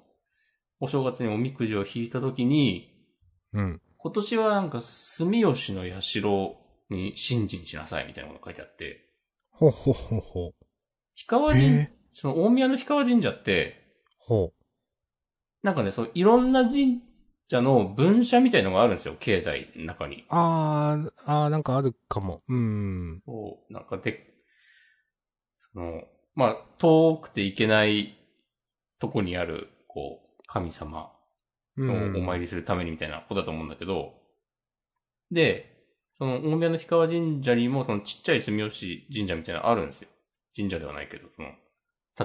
[0.81, 2.95] お正月におみくじを引いたときに、
[3.53, 3.81] うん。
[3.97, 6.21] 今年はなんか住吉の社
[6.91, 9.09] に信心しなさいみたいなことが書いてあって、
[9.51, 10.53] ほうほうほうほう。
[11.27, 13.83] 氷川神へ、その大宮の氷川神社って、
[14.19, 14.53] ほ
[15.63, 17.01] なんかね、そのいろんな神
[17.51, 20.23] 社の分社みたいのがあるんですよ、境内の中に。
[20.23, 20.25] う。
[20.29, 22.43] あー、あー、なんかあるかも。
[22.49, 23.23] うん。
[23.27, 24.35] そう、なんかで、
[25.73, 26.03] その、
[26.37, 28.17] まあ、遠くて行けない
[29.01, 31.13] とこにある、こう、神様
[31.77, 32.17] うん。
[32.17, 34.15] をお参りするためにみたいなことだと思うんだけど、
[35.31, 35.77] で、
[36.19, 40.09] その大宮の氷川神社にもそのちっちゃい住吉神社みたいなのあるんですよ。
[40.57, 41.51] 神社ではないけど、その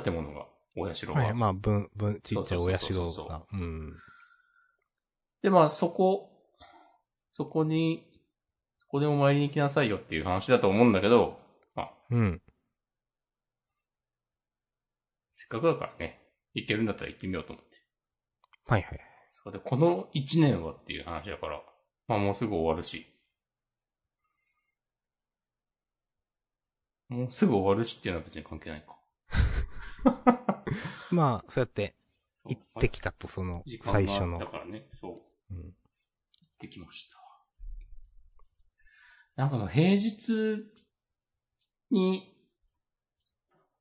[0.03, 1.13] 建物が、お社が。
[1.13, 3.43] はい、まあ、分、分、ちっちゃいお社そうそうそうそうが。
[3.53, 3.93] うん。
[5.43, 6.31] で、まあそこ、
[7.33, 8.07] そこに、
[8.79, 11.38] そこでお参りに行きなさいよっていう話だと思うんだけど、
[11.75, 12.41] まあ、うん。
[15.36, 16.19] せっかくだからね、
[16.55, 17.72] 行けるんだったら行ってみようと思って。
[18.65, 18.99] はいはい。
[19.43, 21.62] それで、この一年はっていう話だから、
[22.08, 23.08] まあもうすぐ終わるし。
[27.10, 28.97] もうすぐ終わるしっていうのは別に関係ないか。
[31.12, 31.95] まあ、そうやって、
[32.45, 34.52] 行ってきたと、その最初のがあった。
[34.52, 35.54] からね、そう。
[35.54, 35.69] 行うん。
[35.69, 35.73] っ
[36.58, 37.19] てきました。
[39.36, 40.32] なんかあの平日
[41.89, 42.36] に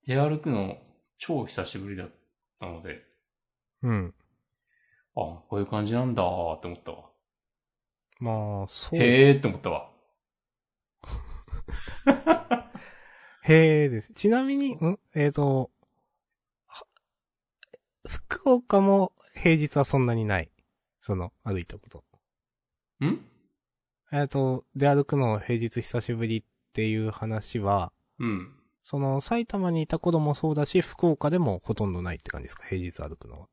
[0.07, 0.79] 出歩くの
[1.19, 2.11] 超久しぶりだっ
[2.59, 3.03] たので、
[3.83, 4.15] うん。
[5.15, 7.11] あ、こういう感じなんだーって思ったわ。
[8.21, 8.99] まあ、そう。
[8.99, 9.91] へーって思ったわ。
[13.45, 14.13] へえです。
[14.15, 15.71] ちなみに、んえっ、と、
[16.67, 16.87] は
[18.07, 20.51] 福岡も平日はそんなにない。
[21.01, 22.05] その、歩いたこと。
[23.05, 23.27] ん？
[24.13, 28.55] えっ、と、出歩くの平日久しぶりっていう話は、うん。
[28.85, 32.65] その、埼玉にいた頃もそうだし、福岡でもほとんどないって感じですか？
[32.65, 33.49] 平日歩くのは。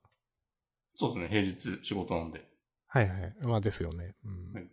[1.00, 2.46] そうですね、平日仕事なんで。
[2.88, 3.34] はいはい。
[3.44, 4.16] まあですよね。
[4.26, 4.52] うん。
[4.54, 4.70] はい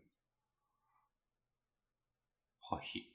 [2.68, 3.08] はい。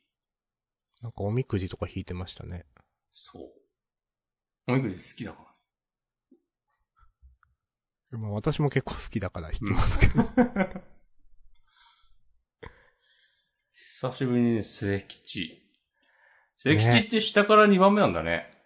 [1.01, 2.65] なんかおみくじとか引いてましたね。
[3.11, 4.71] そう。
[4.71, 5.43] おみくじ好きだか
[8.13, 8.17] ら。
[8.17, 10.13] まあ私も結構好きだから引きますけど。
[13.75, 15.69] 久しぶりにね、末吉。
[16.59, 18.57] 末吉って下から2番目なんだね。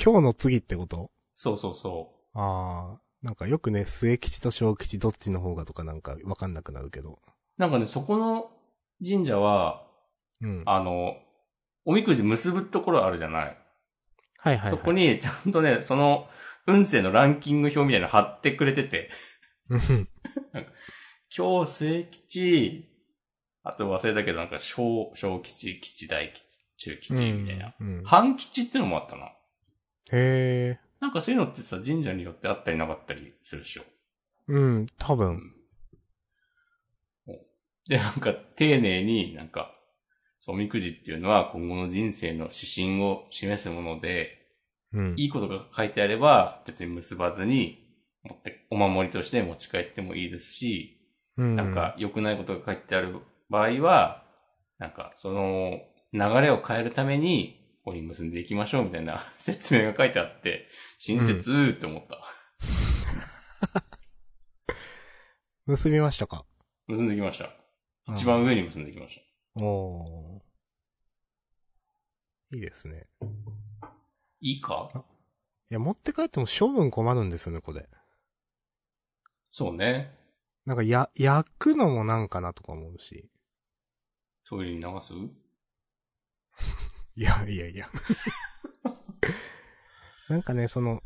[0.00, 1.10] 今日の次ってこと？
[1.34, 7.12] そうそうそああ、なんかよくね、末吉と小吉どっちの方がとかなんかわかんなくなるけど。
[7.12, 7.16] う。
[7.56, 8.50] なんかね、そこの
[9.04, 9.82] 神社は、
[10.40, 10.62] うん。
[10.66, 11.16] あの、
[11.84, 13.44] おみくじ結ぶところあるじゃない。
[13.44, 13.56] はい
[14.38, 14.70] はい、はい。
[14.70, 16.28] そこに、ちゃんとね、その、
[16.66, 19.10] 運勢のランキング表みたいなの貼ってくれてて、
[19.68, 20.08] うん。
[21.36, 22.88] 今日末吉、
[23.62, 27.74] あと忘れたけどなんか小、小吉、吉大吉、中吉みたいな。
[27.80, 28.02] うん。
[28.04, 29.26] 半吉ってのもあったな。
[29.26, 30.80] へえ。
[31.00, 33.82] なんかそういうのってさ、神社によってあったりなかったりするでしょ？
[34.48, 35.54] うん、多分。
[37.88, 39.74] で、なんか丁寧になんか、
[40.46, 44.46] おみくじっていうのは今後の人生の指針を示すもので、
[44.92, 45.14] うん。
[45.16, 47.84] いいことが書いてあれば別に結ばずに、
[48.24, 51.00] 持って、お守りとして持ち帰ってもいいですし、
[51.36, 51.56] うん。
[51.56, 53.16] なんか良くないことが書いてある
[53.50, 54.24] 場合は、
[54.78, 55.78] なんかその
[56.12, 57.57] 流れを変えるために、
[57.88, 62.22] ここに結んでいきましょうみたいな 説明が書いてあって、親切って思った。
[65.66, 66.44] 結びましたか？
[66.86, 67.50] 結んできました。
[68.12, 69.22] 一番上に結んできまし
[69.56, 69.62] た。
[69.64, 72.56] おー。
[72.56, 73.06] いいですね。
[74.40, 74.90] いいか？
[75.70, 77.88] いや、持って帰っても処分困るんですよね、これ。
[79.50, 80.14] そうね。
[80.66, 83.30] なんか、や、焼くのもなんかなとか思うし。
[84.46, 85.14] トイレに流す？
[87.18, 87.88] いや、いやいや。
[90.30, 91.02] なんかね、その、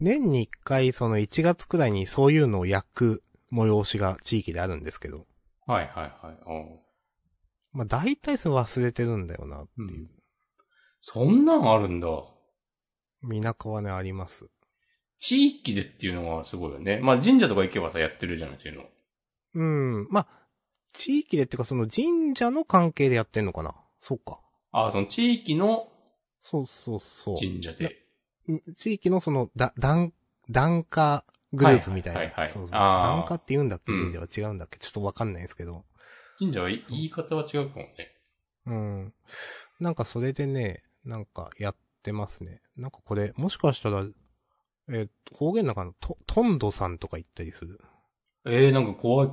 [0.00, 5.28] 年に一回、その1月くらいにそういうのを焼く催しが地域であるんですけど。
[5.66, 6.38] はいはいはい。
[6.46, 6.80] おう
[7.72, 9.88] まあ、大体それ忘れてるんだよなっていう。
[9.88, 10.10] うん
[11.00, 12.08] そんなんあるんだ。
[13.22, 14.50] 田舎はね、あります。
[15.20, 16.98] 地域でっていうのはすごいよね。
[16.98, 18.88] まあ神社とか行けばさ、やってるじゃない、そういうの。
[19.54, 20.08] うん。
[20.10, 20.28] まあ、
[20.92, 24.40] 地域でっていうかその神社の関係でやってんのかなそうか。
[24.72, 25.88] ああ、その地域の
[26.42, 27.36] そうそうそう。
[27.36, 28.04] 神社で。
[28.48, 30.12] うん地域のその、だ、檀、
[30.50, 32.20] 檀家グループみたいな。
[32.20, 32.70] はいはいはいはいそうそう。
[32.74, 33.92] あー檀家って言うんだっけ？
[33.92, 35.84] うん神社は違うんだっけ、ちょっとわかんないんですけど。
[36.38, 38.14] 神社は言い方は違うかもね。
[38.66, 39.14] うん。
[39.80, 42.62] なんかそれでね、なんかやってますね。
[42.76, 44.04] なんかこれ、もしかしたら、
[44.88, 47.80] えー方言の中のと、トンドさんとか言ったりする？
[48.46, 49.30] ええー、なんか怖い。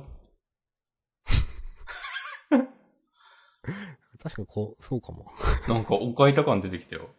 [4.26, 5.24] 確かにこう、そうかも。
[5.68, 7.10] なんかおかいた感出てきたよ。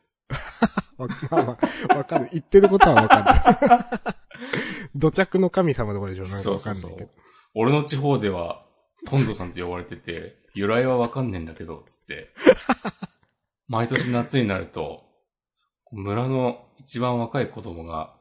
[0.98, 1.58] わ、まあま
[1.91, 2.28] あ、わかる。
[2.34, 4.10] 言ってることはわかる。
[4.93, 6.24] 土着の神様とかでしょ？
[6.26, 7.12] なんかわそうそうそかんないうけど。。
[7.56, 8.65] 俺の地方では、
[9.06, 12.34] トンドさんって呼ばれてて、由来はわかんねえんだけど、つって。
[13.70, 15.06] 毎年夏になると、
[15.93, 18.17] 村の一番若い子供が、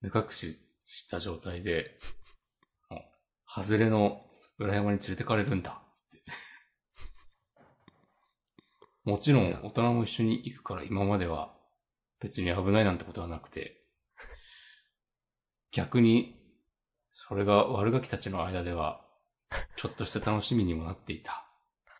[0.00, 1.98] 目隠しした状態で、
[3.46, 4.24] 外れの
[4.58, 6.22] 裏山に連れてかれるんだ、つって。
[9.08, 11.54] もちろん大人も一緒に行くから今までは
[12.20, 13.80] 別に危ないなんてことはなくて、
[15.72, 16.38] 逆に、
[17.14, 19.00] それが悪ガキたちの間では、
[19.76, 21.46] ちょっとした楽しみにもなっていた。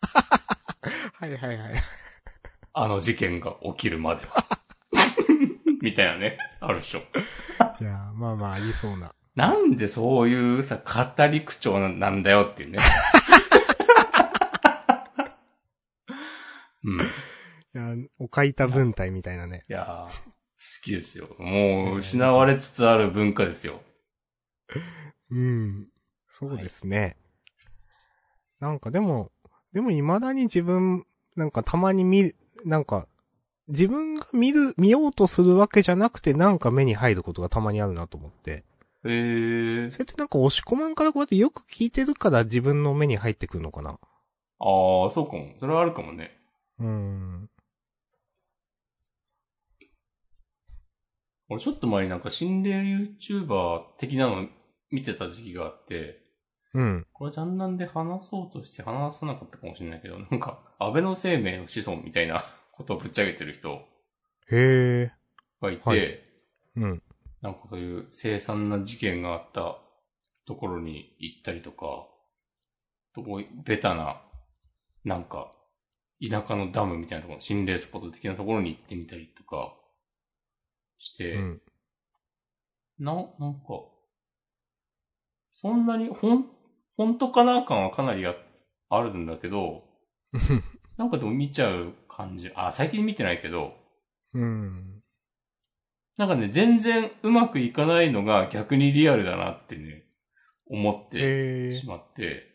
[1.17, 1.73] はいはいはい。
[2.73, 4.45] あの事件が起きるまでは。
[5.81, 6.99] みたいなね、あるでしょ。
[7.79, 9.15] いや、まあまあ、ありそうな。
[9.33, 12.77] なんでそういうさ、語り口調ななんだよっていうね。
[16.83, 16.99] うん。
[16.99, 17.07] い
[18.29, 19.65] いや、おかいた文体みたいなね。
[19.67, 21.27] やー好きですよ。
[21.39, 23.81] もう、失われつつある文化ですよ。
[25.31, 25.87] うん。
[26.29, 27.17] そうですね。
[28.59, 29.31] なんかでも、
[29.73, 33.07] でも未だに自分、なんかたまに見る、なんか、
[33.67, 38.63] 自分が見る、見ようとするわけじゃなくてなんか目に入ることがたまにあるなと思って。
[39.05, 39.91] えー。
[39.91, 43.91] それってなんか押し込まんからこうやってよく聞いてるから自分の目に入ってくるのかな。
[43.91, 43.97] ああ、
[45.11, 45.53] そうかも。
[45.59, 46.37] それはあるかもね。
[46.79, 47.49] うーん。
[51.49, 54.47] 俺ちょっと前になんか心霊 YouTuber 的なの
[54.91, 56.21] 見てた時期があって、
[56.73, 57.07] うん。
[57.11, 63.81] これジャンダンで話そうとして話さなかったかもしれないけど、なんか、安倍の生命の子孫みたいな ことをぶっちゃけてる人
[64.51, 65.11] へえ。
[65.59, 66.19] がいて、はい
[66.75, 67.03] うん。
[67.41, 69.81] なんかそういう凄惨な事件があった
[70.45, 72.07] ところに行ったりとか、
[73.15, 74.21] とこベタな、
[75.03, 75.51] なんか、
[76.21, 79.73] 田舎のダムみたいなところ、心霊スポット的なところに行ってみたりとか
[80.99, 81.61] して、うん。
[82.99, 83.85] な、なんか、
[85.53, 86.45] そんなに、ほん、
[86.95, 88.35] 本当かな感はかなりあ
[88.89, 89.83] あるんだけど、
[90.97, 92.51] なんかでも見ちゃう感じ。
[92.55, 93.73] あ、最近見てないけど、
[94.33, 95.01] うん。
[96.17, 100.03] なんかね、全然うまくいかないのが逆にリアルだなってね、
[100.67, 101.87] 思ってし。
[101.87, 102.47] まって、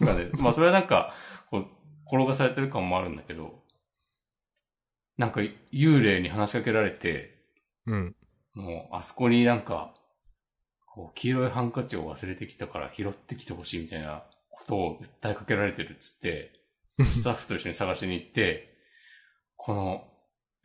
[0.00, 1.14] なんかね、 まあそれはなんか、
[1.50, 1.66] こう、
[2.06, 3.62] 転がされてる感もあるんだけど、
[5.16, 5.40] なんか
[5.72, 7.33] 幽霊に話しかけられて、
[7.86, 8.16] うん。
[8.54, 9.94] もうあそこになんか、
[10.86, 16.52] こう黄色いハンカチを忘れてきたから拾ってきてほしいみたいなことを訴えかけられてるっつって、
[17.02, 18.76] スタッフと一緒に探しに行って、
[19.56, 20.04] この、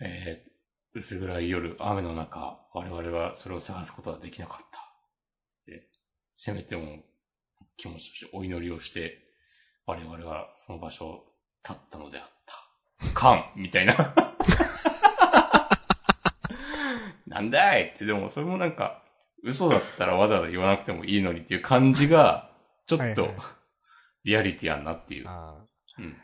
[0.02, 0.50] えー
[0.96, 4.80] 薄暗い夜、雨の中、我々はそれを探すことはできなかった。
[5.68, 5.88] で、
[6.36, 7.04] せめても
[7.78, 9.20] 気持ちとしてお祈りをして、
[9.86, 11.26] 我々はその場所を
[11.64, 13.14] 立ったのであった。
[13.14, 14.29] カンみたいな。
[17.50, 19.04] なんだいって、でもそれもなんか、
[19.44, 22.52] 嘘だったらわざわざ言わなくてもいいのにっていう感じが、
[22.86, 23.38] ちょっとはいはい、
[24.26, 25.28] リアリティやんなっていう。
[25.28, 25.68] ああ。
[25.98, 26.16] うん。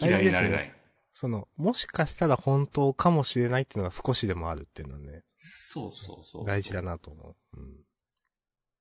[0.00, 0.72] 嫌いになれない。
[1.12, 6.46] その、もしかしたら本当かもしれないっていうのが少しでもあるっていうのはね、そうそうそう。
[6.46, 7.60] 大事だなと思う。
[7.60, 7.76] うん。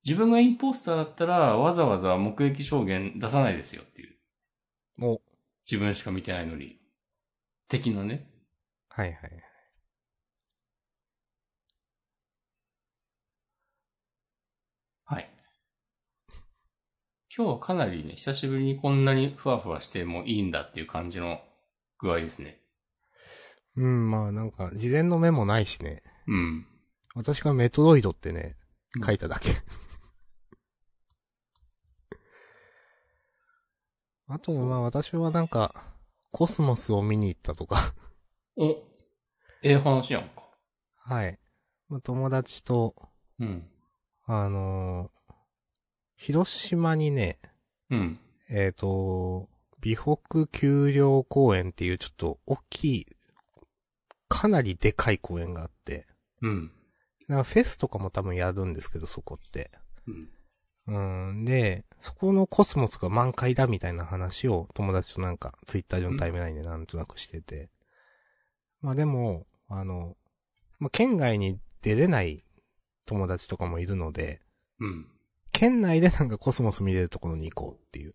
[0.03, 4.15] 自分がインポスターだったら、わざわざ目撃証言出さないですよっていう。
[5.01, 5.21] お、
[5.69, 6.79] 自分しか見てないのに。
[7.67, 8.29] 的なね。
[8.89, 9.21] はいはい。
[9.23, 9.43] はい。
[17.37, 21.41] 今日はかなりね、久しぶりにこんなにふわふわしてもいいんだっていう感じの
[21.99, 22.61] 具合ですね。
[23.75, 26.01] うん、まあなんか、事前のメモないしね。
[26.27, 26.65] うん。
[27.13, 28.55] 私がメトロイドってね、
[29.05, 29.49] 書いただけ。
[34.27, 35.93] あと、まあ私はなんか、
[36.31, 37.93] コスモスを見に行ったとか。
[38.55, 38.69] お、
[39.61, 40.49] ええ話やんか。
[40.95, 41.37] はい。
[41.89, 42.95] まあ友達と、
[43.39, 43.69] うん。
[44.23, 45.24] あのー
[46.17, 47.39] 広島にね、
[47.89, 48.19] うん。
[48.49, 49.49] えっ、と、
[49.81, 53.07] 美北丘陵公園っていうちょっと大きい、
[54.27, 56.07] かなりでかい公園があって、
[56.41, 56.71] うん。
[57.27, 59.71] なんかフェスとかも多分やるんですけど、そこって。
[60.07, 60.29] うん。
[60.87, 67.69] うん、で、そこのコスモスが満開だみたいな話を友達となんかツイッター上のタイムラインでなんとなくしてて。
[68.81, 70.15] まあでも、あの、
[70.79, 72.43] まあ県外に出れない
[73.05, 74.41] 友達とかもいるので、
[74.79, 75.07] うん。
[75.55, 78.13] 県内でなんかコスモス見れるところに行こうっていう。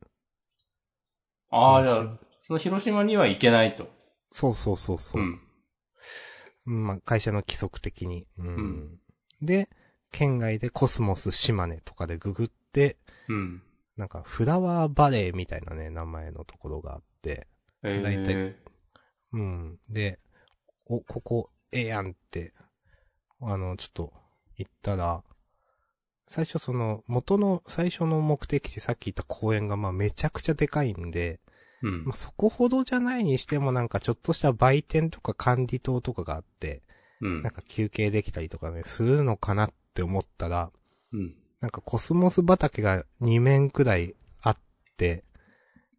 [1.51, 3.89] ああ、じゃあ、その広島には行けないと。
[4.31, 5.25] そうそうそうそうう。
[5.25, 5.41] ん。
[6.67, 8.27] うんまあ会社の規則的に。
[8.39, 8.47] うん。
[8.47, 9.01] うん
[9.43, 9.71] で、
[10.13, 12.99] 県外でコスモス島根とかでググって、
[13.29, 13.63] うん。
[13.97, 17.49] なんかフラワーバレーみたいなね、名前のところがあって、
[17.83, 18.57] え大体え
[19.33, 19.79] うん。
[19.89, 20.19] で、
[20.85, 22.53] お、ここ、ええやんって、
[23.41, 24.13] あの、ちょっと、
[24.59, 25.23] 言ったら、
[26.31, 31.41] 最初その、元の最初の目的地さっき言った公園がまあめちゃくちゃでかいんで、
[31.83, 32.17] うんまあ、。
[32.17, 36.83] そこほどじゃないにしてもなんかちょっとした売店とか管理棟とかがあって、
[37.21, 37.53] うんなん。
[37.53, 40.71] か休憩できたりとかね、するのかなって思ったら、
[41.13, 41.35] うん。
[41.61, 44.57] なんかコスモス畑が2面くらいあっ
[44.97, 45.25] て、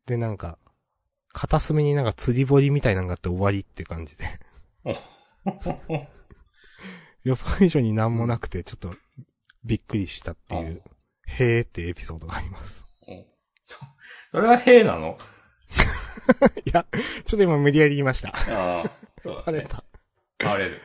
[0.06, 0.58] でなんか、
[1.34, 4.24] 片隅になんか釣り堀みたいなのがあって終わりって感じで。
[7.26, 8.96] 予想以上になんもなくて、ちょっと、
[9.64, 10.82] びっくりしたっていう、
[11.28, 12.84] へーってエピソードがあります。
[13.08, 13.26] お
[13.66, 13.78] そ
[14.32, 15.18] それは兵なの？
[16.66, 16.86] いや、
[17.26, 18.30] ちょっと今無理やり言いました。
[18.30, 19.60] ああ、そうだね。
[19.60, 19.84] バレた。
[20.40, 20.82] バレる。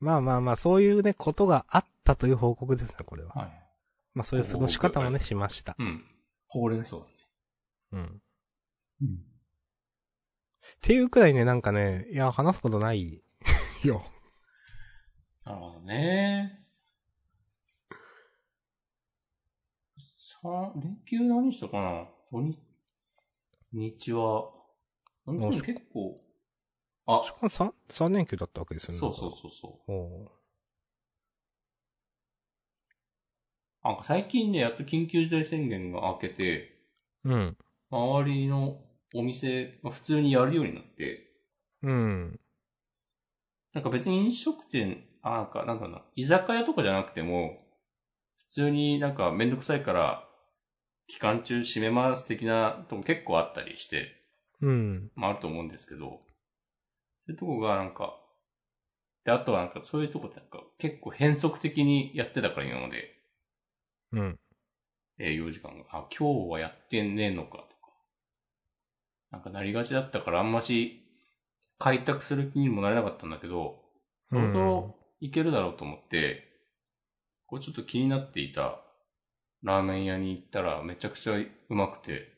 [0.00, 3.34] まあまあまあ、そういうね、ことがあったという報告ですね、これは。
[3.34, 3.68] はい。
[4.14, 5.76] まあそういう過ごし方もね、しました。
[5.78, 6.04] うん。
[6.48, 7.08] ほうれん草だね。
[7.92, 8.22] うん。
[9.02, 9.08] うん。
[9.08, 13.22] っていうくらいね、なんかね、いや、話すことない
[13.84, 14.04] よ。
[15.44, 16.61] なるほどね。
[20.42, 22.08] さ、連休何したかな？
[22.32, 22.58] 土日、
[23.72, 24.50] 日は、
[25.24, 26.20] 本当に結構、
[27.06, 28.98] あ、しかも3、三連休だったわけですよね。
[28.98, 30.30] そうそうそうそう。
[33.84, 36.74] なんか最近ね、やっと緊急事態宣言が明けて、
[37.24, 37.56] うん。
[37.90, 38.80] 周りの
[39.14, 41.28] お店が普通にやるようになって、
[41.82, 42.40] うん。
[43.74, 47.60] なんか別に飲食店あ、なんか、なんだろうな、居酒屋とかじゃなくても、
[48.38, 50.28] 普通になんかめんどくさいから、
[51.06, 54.16] 期間中閉めます的なとこ結構あったりして、
[54.60, 55.10] うん。
[55.14, 56.16] まああると思うんですけど、そ
[57.28, 58.16] ういうとこがなんか、
[59.24, 63.22] で、あとはなんかそういうとこってなんか結構変則的にやってたから今まで
[64.12, 64.38] うん。
[65.18, 67.66] 営業時間が、あ、今日はやってねえのかとか、
[69.30, 71.02] なんかなりがちだったからあんまし
[71.78, 73.76] 開拓する気にもなれなかったんだけど、
[74.30, 76.48] そろそろいけるだろうと思って、
[77.46, 78.81] これちょっと気になっていた
[79.62, 82.32] ラーメン屋に行ったらめちゃくちゃうまくて、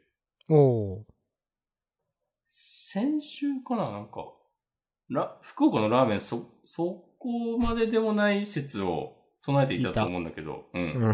[0.49, 1.05] おー。
[2.51, 4.33] 先週かななんか、
[5.09, 10.83] ら、福岡のラーメンそ、そこまででもない説を唱えていたと思うんだけど、うん。
[10.83, 11.01] うん。
[11.01, 11.13] な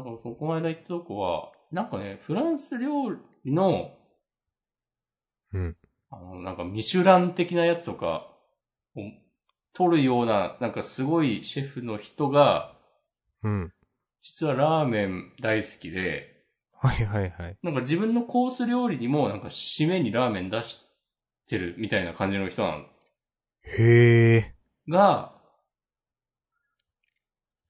[0.00, 3.10] んかそこの間行ったとこは、なんかね、フランス料
[3.44, 3.92] 理の、
[5.52, 5.76] うん。
[6.10, 8.28] あの、なんかミシュラン的なやつとか
[8.96, 9.00] を
[9.72, 12.76] 取るような、なんかすごいシェフの人が、
[13.42, 13.72] うん。
[14.28, 17.56] 実はラーメン大好きで、はいはいはい。
[17.62, 20.84] なんか自分のコース料理にもなんか締めにラーメン出し
[21.48, 22.84] てるみたいな感じの人なの。
[23.62, 24.54] へえ。
[24.88, 25.32] が、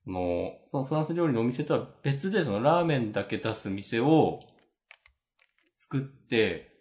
[0.05, 4.41] その、そのフランス料理のお店とは別でそのラーメンだけ出す店を
[5.77, 6.73] 作って、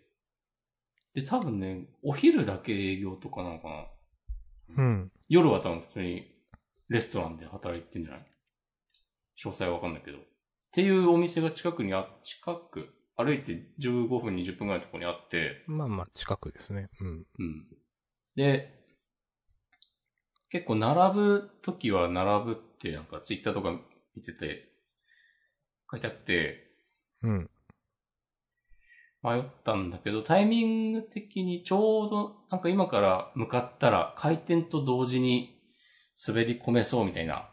[1.13, 3.85] で、多分ね、お昼だけ営業とかなのかな。
[4.77, 5.11] うん。
[5.27, 6.27] 夜は多分普通に
[6.87, 8.25] レストランで働いてんじゃない？
[9.43, 10.17] 詳細はわかんないけど。
[10.17, 10.21] っ
[10.71, 16.89] ていうお店が近くにあ、近く、歩いて15分、20分ぐらいのところにあって、まあまあ、近くですね。
[16.99, 17.07] うん。
[17.39, 17.67] うん。
[18.35, 18.75] で、
[20.49, 23.77] 結構並ぶ時は並ぶってなんかツイッターとか
[24.15, 24.69] 見てて
[25.91, 26.71] 書いてあって
[27.23, 27.49] うん。
[29.23, 35.59] 迷ったんだけど、タイミング的にちょうどなんか今から向かったら開店と同時に
[36.25, 37.49] 滑り込めそうみたいな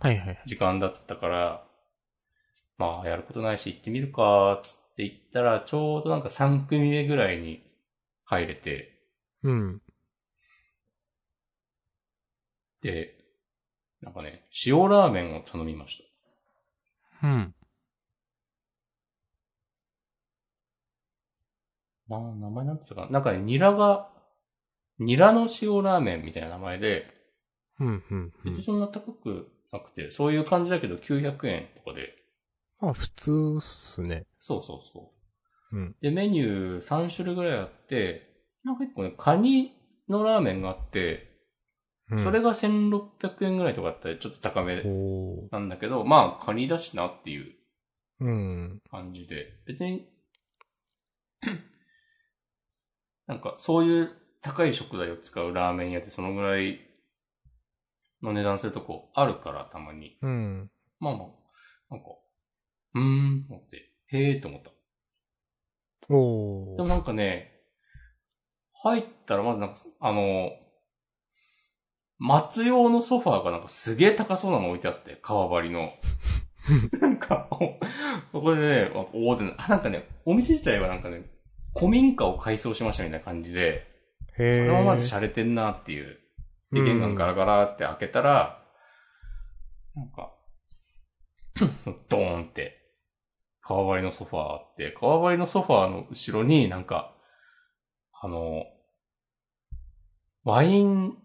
[0.00, 0.38] はいはいはい。
[0.46, 1.64] 時間だったから、
[2.78, 7.62] まあやることないし行ってみるかつって行ったらちょうどなんか3組目ぐらいに
[8.24, 9.00] 入れて、
[9.42, 9.82] うん。
[12.82, 13.14] で、
[14.02, 16.04] なんかね、塩ラーメンを頼みまし
[17.20, 17.26] た。
[17.28, 17.54] うん。
[22.08, 23.08] な、名前なんつうかな？
[23.10, 24.10] なんかね、ニラが、
[24.98, 27.06] ニラの塩ラーメンみたいな名前で、
[27.80, 28.62] うん、うん、う別にん。
[28.62, 32.14] そんな高くなくて、そういう感じだけど900円とかで、
[32.80, 34.24] まあ、普通っすね。
[34.38, 35.12] そうそうそ
[35.72, 35.76] う。
[35.76, 35.96] うん。
[36.00, 39.72] で、メニュー3種類ぐらいあって、なんか結構ね、カニ
[40.08, 41.28] のラーメンがあって、
[42.10, 44.82] うん、それが1600円ぐらいとかあったり、ちょっと高め。
[45.50, 47.54] なんだけど、まあ、カニだしなっていう
[48.20, 48.78] うん。
[48.90, 50.08] 感じで、別に、
[53.26, 54.10] なんかそういう
[54.40, 56.87] 高い食材を使うラーメン屋でそのぐらい
[58.22, 60.18] の値段するとこあるから、たまに。
[60.22, 60.70] うん。
[61.00, 62.06] まあまあ、なんか、
[62.94, 64.70] うーん、と思って、へーと思った。
[66.10, 66.76] おー。
[66.76, 67.52] でもなんかね、
[68.72, 70.50] 入ったらまずなんか、あの、
[72.18, 75.90] 松用のソファーがなんかすげえ高そうなの置いてあって、革張りの。
[77.00, 77.78] なんか、お
[78.32, 81.22] そこでね、おおーってな、あなんかね、お店自体はなんかね、
[81.74, 83.86] 古民家を改装しましたみたいな感じで、
[84.36, 84.66] そへー。
[84.66, 86.18] れもまず洒落てんなっていう。
[86.72, 88.62] で、玄関ガラガラって開けたら、
[89.94, 90.34] なんか、
[91.82, 92.78] そのドーンって、
[93.60, 97.14] 革張りのソファーあって、革張りのソファーの後ろになんか、
[98.20, 98.64] あの、
[100.44, 101.16] ワイン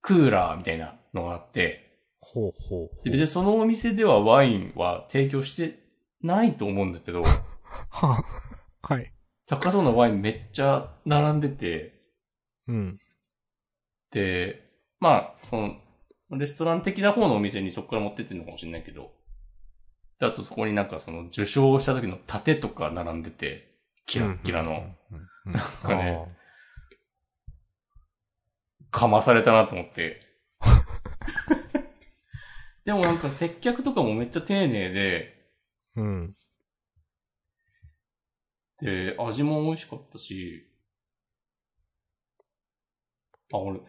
[0.00, 3.10] クーラーみたいなのがあって、ほうほうほう。
[3.10, 5.80] でそのお店ではワインは提供して
[6.22, 7.22] ないと思うんだけど、
[7.90, 8.22] は、
[8.82, 9.12] はい。
[9.46, 12.00] 高そうなワインめっちゃ並んでて、
[12.68, 13.00] うん。
[14.12, 14.71] で、
[15.02, 15.74] まあ、その、
[16.38, 19.10] レストラン的な方のお店にそこから持ってってるのかもしれないけど、
[20.20, 23.74] であとそこになんかその受賞した時の盾とか並んでて、
[24.06, 24.94] キラッキラの、
[25.44, 26.24] なんかね。
[28.92, 30.20] かまされたなと思って。
[32.86, 35.50] でもなんか接客とかもめっちゃ丁寧で、
[35.96, 36.36] うん。
[38.80, 40.70] で、味も美味しかったし、
[43.52, 43.80] あ、俺、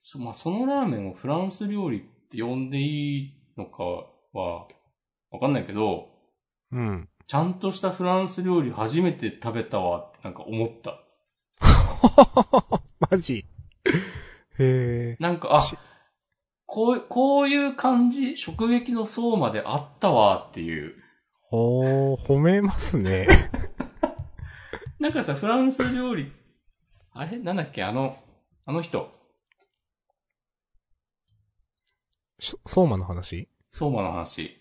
[0.00, 3.84] そまあ、そのラーメンをフランス料理って呼んでいいのか
[4.32, 4.66] は、
[5.30, 6.08] わかんないけど、
[6.72, 7.08] うん。
[7.26, 11.00] ちゃんとしたフランス料理初めて食べたわってなんか思った。
[13.10, 13.44] マジ？
[14.58, 15.16] へえ。
[15.20, 15.78] なんか、しあ、
[16.66, 20.94] こう、こういう感じ、食撃の層まであったわっていう。
[21.50, 23.26] おー、褒めますね。
[24.98, 26.32] なんかさ、フランス料理、
[27.12, 27.38] あれ？
[27.38, 27.82] なんだっけ？
[27.84, 28.16] あの、
[28.64, 29.12] あの人。
[32.29, 33.48] し相馬の話？
[33.70, 34.58] 相馬の話。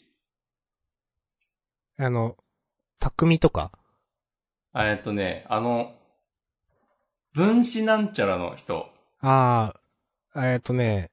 [1.98, 2.36] あの、
[3.00, 3.72] 匠とか？
[4.74, 5.94] あえっとね、あの、
[7.34, 8.88] 分子なんちゃらの人。
[9.22, 9.74] あ
[10.34, 11.12] あ、えっ、とね、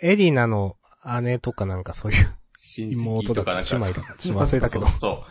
[0.00, 0.76] エリナの
[1.22, 3.84] 姉とかなんかそういう親妹だか戚とから。
[3.84, 4.90] 姉妹だか、ちょっと忘れたけどそう。
[4.90, 5.24] そうそう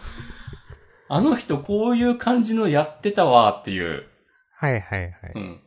[1.09, 4.03] あの人こういう感じのやってたわっていう。
[4.53, 5.11] はいはいはい。
[5.35, 5.61] うん。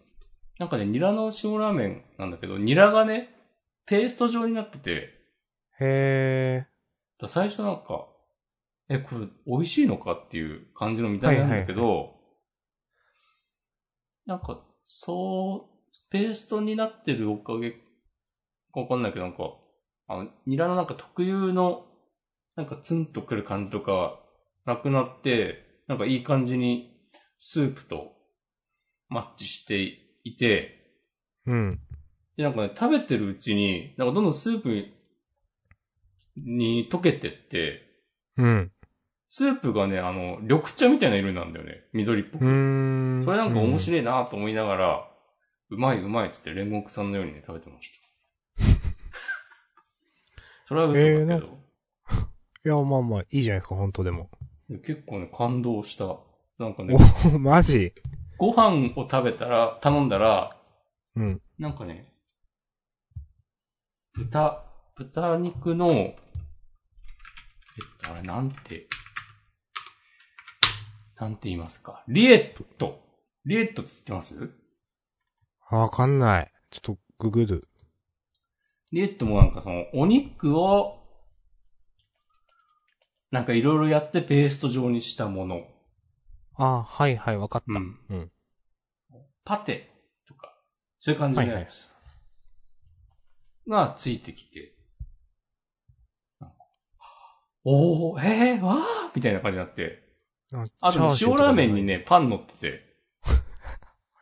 [0.59, 3.35] なんかね、ニラの塩ラーメンなんだけど、ニラがね、
[3.87, 5.21] ペースト状になってて、
[5.81, 6.67] へ
[7.21, 8.07] だ最初なんか、
[8.89, 12.15] え、これ美味しいのかっていう感じの見た目なんだけど、
[14.27, 17.73] なんか、そう、ペーストになってるおかげ
[18.73, 19.55] かわかんないけど、なんか、
[20.09, 21.87] あの、ニラのなんか特有の、
[22.57, 24.21] なんかツンとくる感じとか、
[24.65, 26.97] なくなって、なんかいい感じに
[27.39, 28.13] スープと
[29.09, 29.83] マッチして
[30.25, 31.51] いて、ー。
[31.51, 31.81] うん。
[32.41, 34.87] で、なんかね、食べてるうちに、なんかどんどんスープ
[36.37, 37.83] に溶けてって、
[38.39, 38.73] うん。
[39.29, 41.83] スープがね、あの、緑茶みたいな色なんだよね。
[41.93, 42.45] 緑っぽく。
[43.27, 43.79] それなんか面い。
[43.79, 45.11] 白いなと思いながら、
[45.69, 47.99] うまいうまいっつって煉獄さんのようにね、食べてました。
[50.67, 51.61] それは嘘だけど、えー
[52.65, 54.31] いや、まあまあ、いいじゃないですか、本当でも。
[54.85, 56.17] 結構ね、感動した。
[56.59, 56.95] なんかね、
[57.35, 57.93] お、マジ？
[58.39, 60.57] ご飯を食べたら、頼んだら、
[61.17, 61.41] うん。
[61.59, 62.10] なんかね、
[64.13, 64.65] 豚、
[64.97, 66.17] 豚肉の、えっ
[68.03, 68.89] と、あれ、なんて、
[71.19, 72.05] なんて言いますか。
[72.09, 73.01] リエット。
[73.45, 74.51] リエットって知ってます？
[75.71, 76.53] わかんない。
[76.71, 77.69] ちょっと、ググる。
[78.93, 80.99] リエットもなんかその、お肉を、
[83.31, 85.69] なんかいろいろやってペースト状にしたもの。
[86.57, 87.79] あーはいはい、わかった。
[87.79, 88.01] うん。
[88.11, 88.31] うん。
[89.45, 89.89] パテ
[90.27, 90.53] とか、
[90.99, 91.95] そういう感じのやつ
[93.71, 94.75] がついてきて、
[97.65, 98.79] おー、えー、わー
[99.15, 100.03] みたいな感じになって、
[100.53, 101.83] ああとね塩ラーメンに。
[101.85, 102.83] ね、パン乗ってて、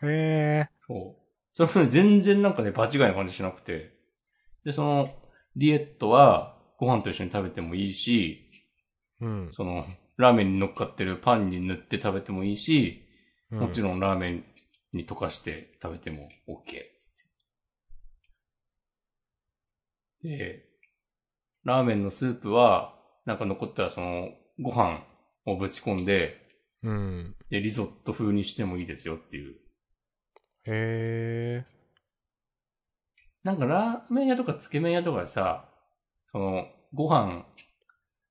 [0.03, 0.69] へえ。
[0.87, 1.23] そう。
[1.53, 3.93] それもね全然なんかね、場違いな感じしなくて、
[4.65, 5.09] で、その、
[5.57, 8.51] リエットは、ご飯と一緒に食べてもいいし、
[9.21, 9.51] うん。
[9.53, 9.87] その、
[10.17, 13.09] ラーメンに乗っかってるパンに塗って食べてもいいし、
[13.51, 13.85] もちん。
[13.85, 14.45] ろんラーメン
[14.93, 16.79] に溶かして食べても OK つって。
[20.23, 20.65] で、
[21.65, 22.95] ラーメンのスープは、
[23.25, 25.05] なんか残ったらその、ご飯
[25.47, 26.47] をぶち込んで、
[26.83, 27.37] うん。
[27.51, 29.55] で、リゾット風にしてもいいですよっていう。
[30.67, 31.65] へえ。
[33.43, 35.69] なんかラーメン屋とかつけ麺屋とかでさ、
[36.31, 37.45] その、ご飯、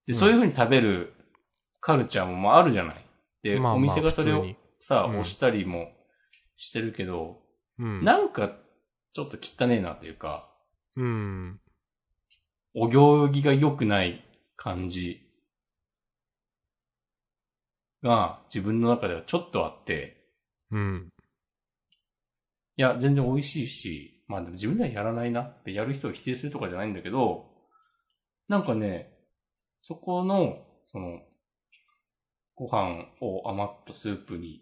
[0.05, 1.13] で、うんそういう風に食べる
[1.81, 3.05] カルチャーもまああるじゃない。
[3.43, 4.45] で、まあまあお店がそれを
[4.79, 5.89] さ、うん押したりも
[6.55, 7.41] してるけど、
[7.79, 8.03] うん。
[8.03, 8.51] なんか、
[9.13, 10.49] ちょっと汚ねえなというか、
[10.95, 11.59] うん。
[12.79, 14.23] お行儀が良くない
[14.55, 15.27] 感じ
[18.03, 20.17] が自分の中ではちょっとあって、
[20.69, 21.09] うん。
[22.75, 27.47] いや、全然美味しいし、まあでも自分ではやらないなってやる人を否定するとかじゃないんだけど、
[28.47, 29.11] なんかね、
[29.81, 31.21] そこの、その、
[32.53, 34.61] ご飯を余ったスープに、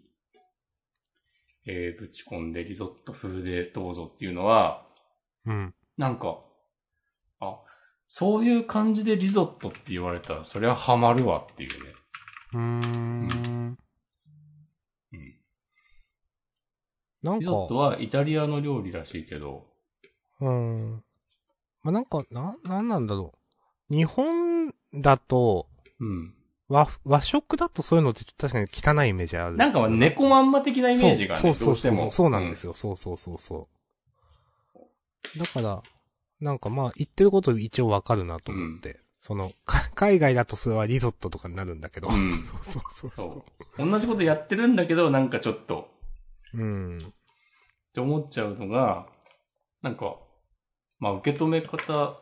[1.66, 4.86] えー、ぶち込んでリゾット風でどうぞっていうのは、
[5.44, 5.74] うん。
[5.98, 6.45] なんか、あ、
[8.08, 11.92] そういう感じでリゾットって言われたら、それはハマるわっていうね。
[12.52, 13.78] うーん。
[15.12, 15.34] うん。
[17.22, 19.66] なんか、リゾットはイタリアの料理らしいけど、
[20.40, 21.02] うん。
[21.82, 23.32] まあ、なんか、な、なんなんだろ
[23.90, 23.94] う。
[23.94, 25.68] 日本だと、
[26.00, 26.34] うん。
[26.68, 29.56] 和、和食だとそういうのって確かに汚いイメージある。
[29.56, 31.66] なんかまあ猫まんま的なイメージがね、そうそうそうそう。
[31.66, 32.10] どうしても。
[32.10, 32.74] そうなんですよ。
[32.74, 33.68] そうそうそうそ
[35.34, 35.38] う。
[35.38, 35.82] だから、
[36.40, 39.00] なんかまあ言ってること一応わかるなと思って。
[39.18, 42.08] その、か海外だとそれはリゾットとかになるんだけど。
[42.08, 42.14] うん。
[42.14, 42.44] うん。
[42.44, 43.44] そうそうそ
[43.78, 43.90] う。
[43.90, 45.88] 同じことやってるんだけど、なんかちょっと、
[46.54, 46.58] う。
[46.58, 46.98] うん。
[46.98, 47.00] っ
[47.92, 49.08] て思っちゃうのが、
[49.82, 50.16] なんか、
[50.98, 52.20] まあ受け止め方、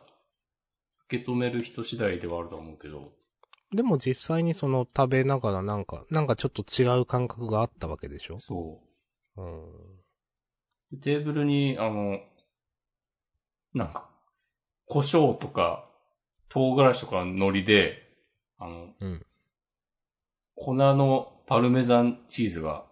[1.07, 3.11] 受け止める人次第ではあると思うけど、
[3.73, 8.39] でも実際にその食べながらなんか、なんかちょっと違う感覚があったわけでしょ？
[8.39, 8.81] そ
[9.35, 9.41] う。
[9.41, 10.97] うん。
[10.97, 12.19] でテーブルに、あの、
[13.75, 14.09] なんか、
[14.85, 15.87] 胡椒とか、
[16.49, 18.09] 唐辛子とかの海苔で、
[18.57, 19.25] あの、うん。
[20.55, 22.85] 粉のパルメザンチーズが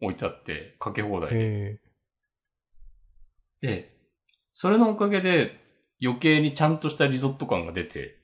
[0.00, 1.80] 置いてあって、かけ放題で。
[3.60, 3.96] で、
[4.54, 5.60] それのおかげで、
[6.00, 8.16] 余計にちゃんとしたリゾット感が出て、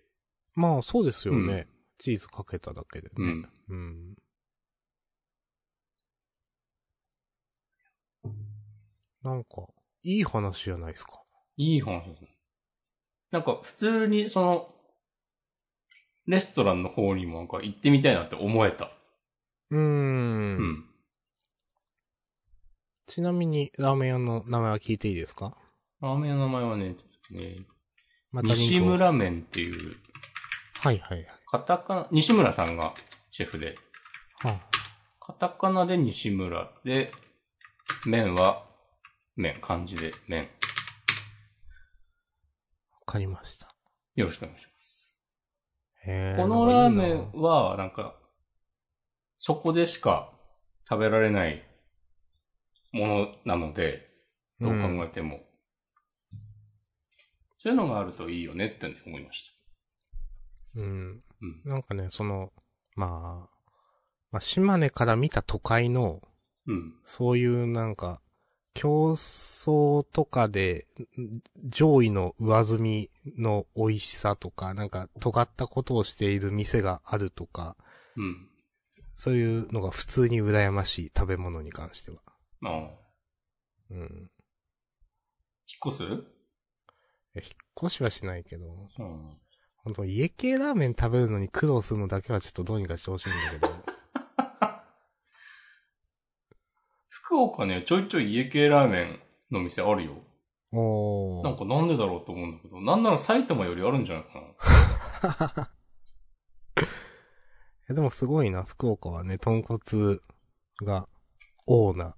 [0.55, 1.53] まあそうですよね。
[1.53, 1.66] うん
[1.99, 3.12] チーズかけただけでね。
[3.16, 3.49] うん。
[3.68, 4.16] うん。
[9.22, 9.68] なんか、
[10.03, 11.22] いい話じゃないですか。
[11.57, 12.28] いい話ですね。
[13.30, 14.68] なんか普通にその、
[16.26, 18.90] レストランの方にもなんか行ってみたいなって思えた。
[19.70, 19.80] うーん。
[19.80, 20.84] うん。
[23.07, 25.57] ちなみに、ラーメン屋の名前は聞いていいですか？
[26.00, 26.96] ラーメンの名前はね、
[27.30, 27.57] ね
[28.30, 28.80] またリンクを西。
[28.80, 29.96] 村麺っていう、
[30.80, 31.26] はいはいはい。
[31.46, 32.94] カタカナ、西村さんが
[33.30, 33.76] シェフで、
[34.40, 34.61] は
[35.20, 37.12] カタカナで西村で、
[38.07, 38.64] 麺は、
[39.36, 40.48] 麺、漢字で麺。
[43.12, 43.74] かりました。
[44.14, 45.14] よろしくお願いします。
[46.04, 48.18] このラーメンは、なんか、
[49.38, 50.32] そこでしか
[50.88, 51.62] 食べられない
[52.92, 54.08] ものなので、
[54.60, 55.40] どう考えても。
[57.58, 59.52] そういうのがあるといいよねって思いまし
[60.74, 61.20] なうん。
[61.20, 61.36] た。
[61.68, 61.70] うん。
[61.72, 62.52] なんかね、その、
[62.96, 63.50] まあ、
[64.32, 66.22] まあ、島根から見た都会の、
[66.66, 66.94] うん。
[67.04, 68.22] そういうなんか、
[68.75, 70.87] 競争とかで、
[71.18, 77.77] ん上位の上積みの美味しさとか、なんか尖ったことをしている店があるとか、
[78.16, 78.49] うん。
[79.16, 82.18] そういうのが普通に羨ましい食べ物に関しては。
[82.61, 82.75] まあ、
[83.91, 83.99] うん。
[85.68, 86.05] 引っ越す？
[87.35, 87.45] え引っ
[87.85, 89.39] 越しはしないけど、うん。
[89.77, 93.91] 本当家系ラーメン食べるのに苦労するのだけはちょっとどうにかしてほしいんだけど。
[97.33, 99.18] 福岡ね、ちょいちょい家系ラーメン
[99.51, 100.16] の店あるよ。
[100.70, 101.45] おー。
[101.45, 105.70] なんかなんでだろうと思うんだけど、なんなら埼玉よりあるんじゃないかな。
[107.89, 109.80] えでもすごいな、福岡はね、豚骨
[110.85, 111.09] が
[111.66, 112.16] 王な、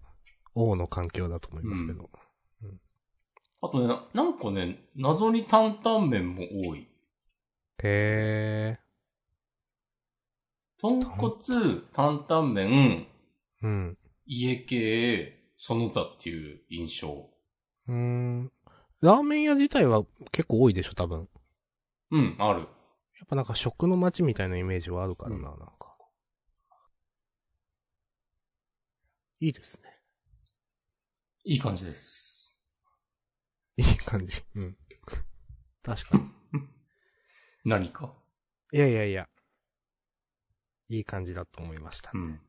[0.56, 2.10] 王の環境だと思いますけど。
[3.62, 6.88] あとね、ななんかね、謎に担々麺も多い。
[7.84, 8.80] へ
[10.80, 11.36] 豚骨、
[11.92, 13.06] 担々麺、ー。
[13.62, 13.98] うん。
[14.26, 17.30] 家系、その他っていう印象。
[17.88, 18.52] うーん。
[19.00, 21.28] ラーメン屋自体は結構多いでしょ、多分。
[22.10, 22.60] うん、ある。
[22.60, 22.66] や
[23.24, 25.96] っぱなんか食の街みたいなイメージはあるからな、なんか。
[29.40, 29.90] いいですね。
[31.44, 32.64] いい感じです。
[33.76, 34.32] いい感じ。
[34.54, 34.78] うん。
[35.82, 36.24] 確かに。
[37.64, 38.14] 何か？
[38.72, 39.28] いやいやいや。
[40.88, 42.10] いい感じだと思いました。
[42.14, 42.40] うん。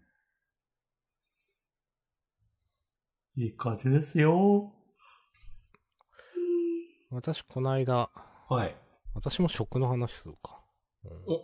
[3.38, 4.71] いい感じですよ。
[7.11, 8.09] 私、この間、
[8.47, 8.73] はい。
[9.13, 10.61] 私も食の話するか。
[11.03, 11.41] うんお、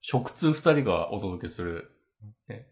[0.00, 1.90] 食通二人がお届けする、
[2.46, 2.68] ね、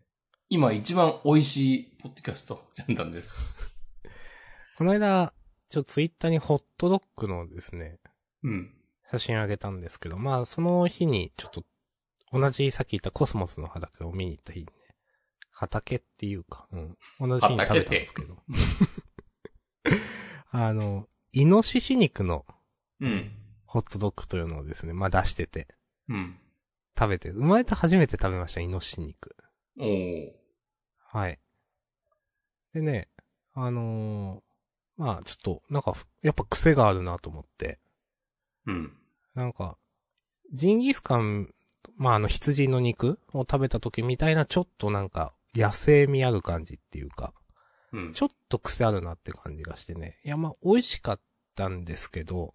[0.49, 3.77] 今一番美味しいポッドキャスト、ジャンダンです。
[4.79, 5.35] この間、
[5.69, 7.99] ちょっとツイッターにホットドッグのですね、
[8.45, 8.73] うん。
[9.11, 11.65] 写真あげたんですけど、まあ、その日に、ちょっと、
[12.33, 14.65] 同じさっき言ったコスモスの畑を見に行った日
[15.61, 16.97] 畑っていうか、うん。
[17.21, 18.43] 同じ日に食べたんですけど。
[20.53, 22.47] あの、イノシシ肉の
[23.01, 23.31] うん。
[23.67, 25.69] ホットドッグというのをですね、まあ出してて、
[26.09, 26.41] うん。
[26.99, 29.37] 食べて、生まれて初めて食べました、イノシシ肉。
[29.79, 30.33] おー。
[31.09, 31.39] はい。
[32.73, 33.11] でね、
[33.53, 37.79] あのーまあちょっと、なんかふ、やっぱ癖があるなと思って、
[38.67, 38.97] うん。
[39.35, 39.77] なんか、
[40.55, 41.55] ジンギスカン、
[41.97, 47.33] まああの羊の肉を食べた時みたいなちょっとなんか野生味ある感じっていうか、
[47.93, 48.13] うん。
[48.13, 50.19] ちょっと癖あるなって感じがしてね。
[50.25, 51.21] いやまあ美味しかっ
[51.57, 52.55] たんですけど、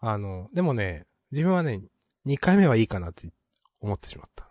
[0.00, 1.82] あの、でもね、自分はね、
[2.26, 3.28] 2回目はいいかなって
[3.80, 4.48] 思ってしまった。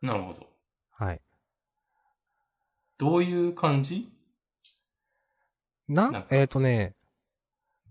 [0.00, 0.46] なるほど。
[0.92, 1.20] はい。
[2.98, 4.12] どういう感じ？
[5.88, 6.94] な、なえっ、とね、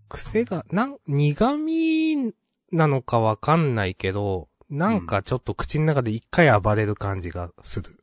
[0.09, 2.33] 癖が、なん、苦味
[2.71, 8.00] なのかわかんないけど、なんかちょっと口の中で一回暴れる感じがする。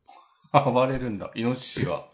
[0.52, 1.30] 暴れるんだ。
[1.34, 2.06] イノシシが。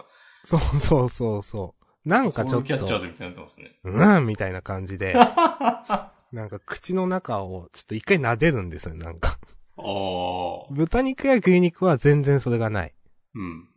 [0.44, 2.08] そうそうそうそう。
[2.08, 3.78] なんかちょっソウルキャッチャーと、ズみたいになってますね。
[3.84, 5.14] うんみたいな感じで、
[6.32, 9.38] なんか口の中をちょっと一回撫でるんですよ、なんか。
[9.76, 10.66] ああ。
[10.70, 12.94] 豚肉や牛肉は全然それがない。
[13.34, 13.68] うん。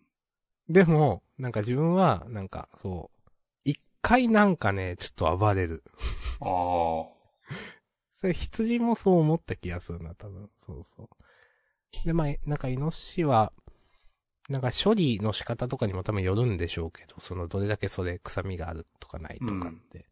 [0.69, 3.29] でも、なんか自分は、なんかそう、
[3.63, 5.83] 一回なんかね、ちょっと暴れる。
[6.41, 7.17] ああ。
[8.19, 10.49] それ羊もそう思った気がするな、多分。
[10.65, 11.09] そうそう。
[12.05, 13.53] で、まあ、なんかイノシシは、
[14.49, 20.05] なんか処理の仕方とかにも多分よるんでしょうけど、そのどれだけそれ臭みがあるとかないとかって。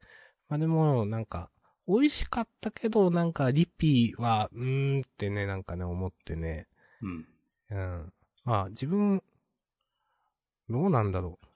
[0.49, 1.49] まあでも、なんか、
[1.87, 6.67] 美味しかったけど、なんかリピは、うーんってね、なんかね、思ってね。
[7.01, 7.27] うん。
[7.69, 8.13] うん。
[8.43, 9.23] まあ、自分、
[10.69, 11.47] どうなんだろう。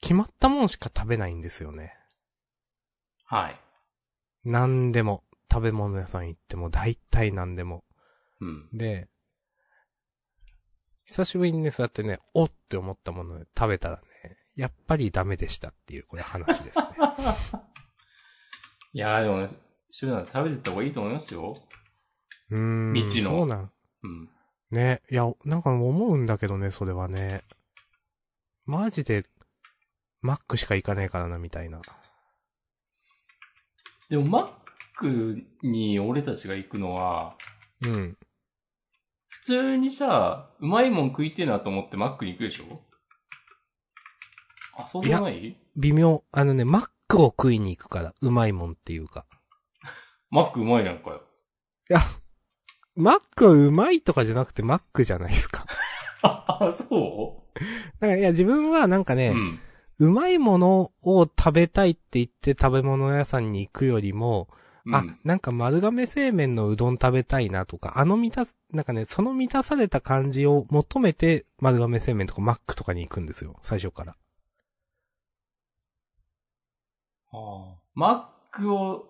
[0.00, 1.96] 決まったもんしか食べないんですよね。
[3.24, 3.60] はい。
[4.44, 5.24] 何でも。
[5.52, 7.84] 食べ物屋さん行っても、大体何でも。
[8.40, 8.68] うん。
[8.72, 9.08] で、
[11.06, 16.86] 久しぶりにね、そうやってね、おって思ったものを食べたらね、やっぱりダメでしたっていう、これ話ですね。
[18.94, 19.50] いやーでもね、
[19.90, 21.56] するなら食べてった方がいいと思いますよ。
[22.50, 22.94] うーん。
[22.94, 23.72] 未知のそうなん。
[24.02, 24.30] うん。
[24.70, 25.02] ね。
[25.10, 27.42] いや、なんか思うんだけどね、それはね。
[28.64, 29.26] マジで、
[30.20, 31.82] マックしか行かねえからな、みたいな。
[34.08, 34.52] でも、マッ
[34.96, 37.36] クに俺たちが行くのは、
[37.84, 38.16] うん。
[39.42, 42.80] 普通にさ、うまいもん食いてえなと思ってマックに行くでしょ？
[44.76, 45.56] あ、そうじゃない？
[45.76, 46.22] 微妙。
[46.32, 49.26] あのね、マックを食いに行くから、うまいもんっていうか。
[50.30, 51.22] マックうまいやんかよ。
[52.96, 55.66] マックはうまいとかじゃなくてマックじゃないですか。
[56.22, 57.44] あ、そ
[58.00, 59.60] だからいや、自分はなんかうね、うん。
[59.98, 64.48] うまいものを食べたいって言って食べ物屋さんに行くよりも、
[64.86, 74.14] うんあ、なんか丸亀製麺のうどん食べたいなとか、あの満たす、なんかね、その満たされた感じを求めて丸亀製麺とかマックとかに行くんですよ、最初から。
[77.32, 79.08] ああマックを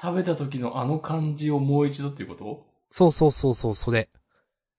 [0.00, 2.66] 食べた時のあの感じをもう一度っていうこと？
[2.90, 4.08] そうそうそうそう、それ。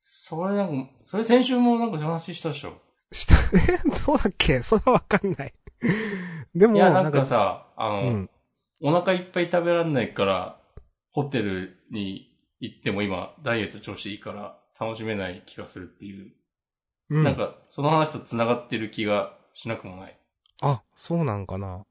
[0.01, 2.81] それなんか、それ先週もなんか話したでしょ。
[3.11, 3.35] した、
[3.73, 4.61] えそうだっけ？
[4.61, 5.53] それはわかんない。
[6.55, 8.29] でも、いや、なんかさ、あの、うん。
[8.81, 10.59] お腹いっぱい食べられないから、
[11.11, 16.31] ホテルに行っても今、ダイエット調子いいから、楽しめない気がするっていう。
[17.09, 17.23] うん。
[17.23, 20.17] なんか、その話と繋がってる気がしなくもない。
[20.61, 21.85] あ、そうなんかな。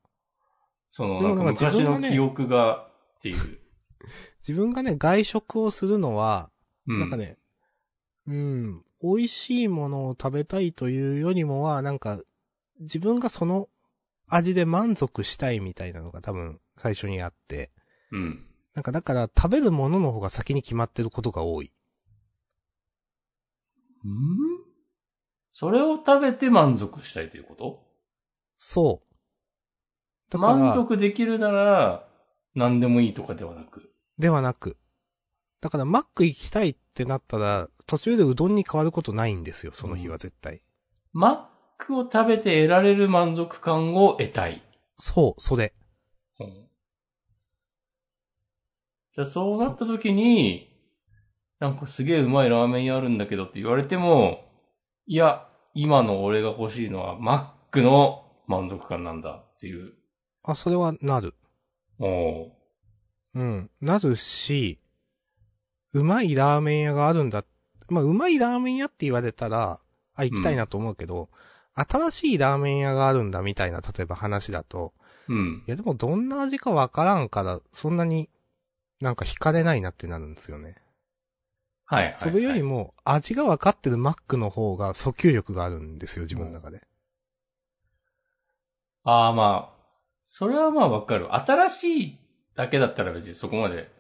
[0.91, 2.87] その、なんか昔の記憶が
[3.19, 3.59] っていう。
[4.47, 6.51] 自分がね、外食をするのは、
[6.87, 7.01] うん。
[7.01, 7.37] なんかね、
[8.27, 12.23] うん、美味しいものを食べたいというよりもは、なんか、
[12.81, 13.69] 自分がその
[14.29, 17.71] 味で満足したいみたいなのが多分最初にあって、
[18.11, 18.45] うん。
[18.75, 21.73] なんかだから食べるものの方が先に決まってることが多い。
[24.05, 24.13] うん？
[25.53, 27.83] それを食べて満足したいということ？
[28.59, 29.03] そ
[30.33, 30.39] う。
[30.39, 32.09] 満足できるなら、
[32.55, 33.91] 何でもいいとかではなく？
[34.19, 34.77] ではなく。
[35.61, 40.63] だからマック行きたいってなったら、途中でうどんに変わることないんですよ、その日は絶対。
[41.13, 44.63] マックを食べて得られる満足感を得たい。
[44.99, 45.75] そう、それ。
[46.39, 46.68] うん
[49.19, 50.69] じゃあそうなった時に、
[51.59, 54.45] なんかすげえうまいラーメン屋あるんだけどって言われても、
[55.09, 59.95] いや、今の俺が欲しいのはマックの満足感なんだっていう。
[60.45, 61.35] あ、それはなる。
[61.99, 62.49] おー
[63.35, 63.71] うん。
[63.81, 64.79] なるし、
[65.95, 67.45] うまいラーメン屋があるんだ。
[67.89, 69.81] まあ、うまいラーメン屋って言われたら、
[70.15, 71.29] あ、行きたいなと思うけど、
[71.75, 74.95] 新しいラーメン屋があるんだみたいな、例えば話だと、
[75.27, 75.65] うん。
[75.67, 78.31] いやでもどんな味かわからんから、そんなに
[79.01, 80.77] なんか惹かれないなってなるんですよね。
[81.85, 82.21] はいはい、はい。
[82.21, 86.83] それよりも、味が分かってるマックの方が訴求力があるんですよ、自分の中で。
[89.05, 89.79] ああまあ、
[90.25, 91.35] それはまあわかる。
[91.35, 92.19] 新しい
[92.55, 93.91] だけだったら別にそこまで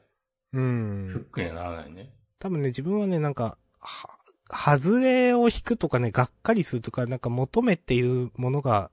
[0.52, 1.26] うフッん。
[1.30, 2.12] クにはならないね。
[2.38, 4.18] 多分ね、自分はね、なんか、は、
[4.50, 8.90] 外れを引くとかね、がっかりするとか、なんか求めているものが、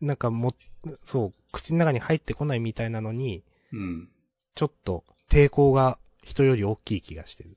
[0.00, 0.52] なんかも、
[1.04, 4.08] そう、口の中に入ってこないみたいなのに、うん。
[4.54, 7.56] ちょっと抵抗が人より大きい気がしてる。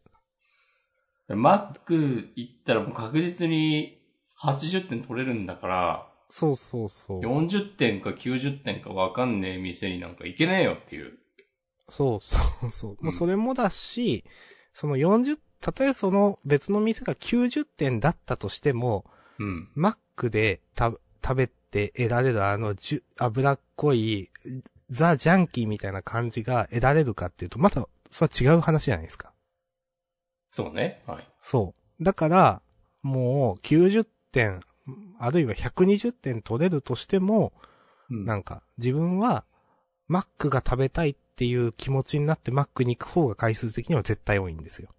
[1.28, 4.00] マック行ったらもう確実に
[4.42, 7.22] 80点取れるんだから、そうそうそう。
[7.22, 11.18] 40点か90点かわかんねえ店になんか行けねえよっていう。
[11.90, 12.92] そうそうそう。
[12.92, 14.24] うんもうそれもだし、
[14.74, 19.06] その40、たとえその別の店が90点だったとしても、
[19.40, 19.70] うん。
[19.76, 24.30] マックでた食べて得られるあのじゅ脂っこい、
[24.90, 29.34] ザ・ジャンキーみたいな感じが得られるかっていうと、また、それは違う話じゃないですか。
[30.50, 31.04] そうね。
[31.06, 31.28] はい。
[31.42, 32.04] そう。
[32.04, 32.62] だから、
[33.02, 34.62] もう90点、
[35.20, 37.54] あるいは120点取れるとしても、
[38.10, 39.46] うんなんか、自分は、
[40.08, 44.90] マックが食べたいっていう気持ちになってマックに行く方が回数的には絶対多いんですよ。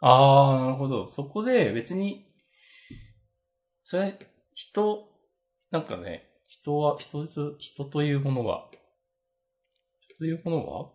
[0.00, 1.08] ああ、なるほど。
[1.08, 2.26] そこで別に、
[3.82, 4.18] それ、
[4.54, 5.08] 人、
[5.70, 8.68] なんかね、人は、人と、人というものは、
[10.00, 10.90] 人というものは？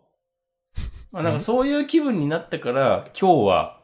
[1.10, 3.80] まあなんかそういう気分になったから、今日は、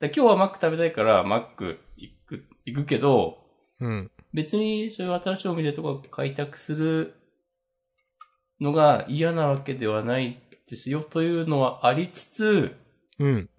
[0.00, 3.38] だ今日はマック食べたいから、マック行く、行くけど、
[3.80, 4.10] うん。
[4.32, 7.14] 別にそういう新しいお店とか開拓する
[8.60, 12.76] のが嫌なわけではないですよというのはありつつ、
[13.18, 13.50] うん。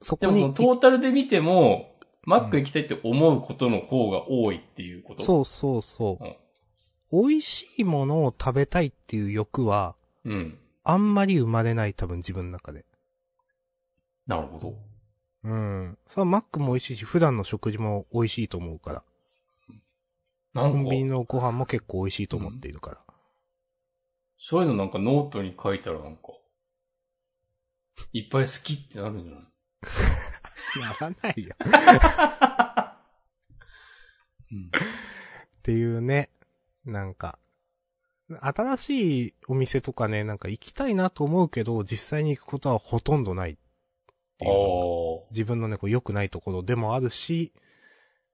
[0.00, 1.95] そでこに、もトータルで見ても、
[2.26, 5.22] マック行きたいって思うことの方が多いっていうこと。
[5.22, 6.36] そうそうそう。
[7.12, 10.30] 美味しいものを食べたいっていう欲は、う。
[10.30, 10.58] うん。
[10.82, 12.84] あんまり生まれない多分自分の中で。
[14.26, 14.74] なるほど。
[15.44, 15.98] うん。
[16.06, 19.04] それはマックも美味しいし、普段の食事も美味しいと思うから。
[20.52, 23.00] なんかコンビニのご飯も結構美味しいと思っているから。
[24.38, 26.22] そういうのなんかノートに書いたらなんか、
[28.12, 29.44] いっぱい好きってなるんじゃない？
[30.80, 31.54] やらないよ。
[34.52, 34.66] うん。
[34.68, 34.70] っ
[35.62, 36.30] ていうね、
[36.84, 37.38] なんか、
[38.40, 43.56] 新しいお店とかね、なんか行きたいなと思うけど、実際に行くことはほとんどないっ
[44.38, 44.48] てい
[45.30, 47.52] 自分のね、こう良くないところでもあるし、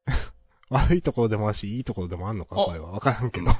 [0.71, 2.93] 悪いところでもあるし、いいところでもあるのか、あこれは。
[2.93, 3.51] わからんけど。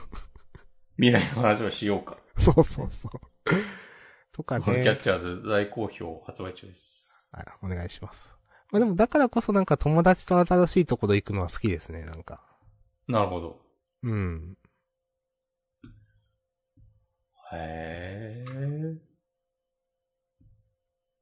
[0.97, 2.19] 未来の話をしようか。
[2.39, 3.21] そうそうそう。
[4.33, 4.83] とかキャッね。
[4.83, 7.29] チャーズ大好評発売中です。
[7.33, 8.35] はい、お願いします。
[8.73, 12.41] まあでも、だからこそなんか友達と新しいところ行くのは好きですね、なんか。
[13.07, 13.61] なるほど。
[14.03, 14.57] うん。
[17.53, 18.97] へえ。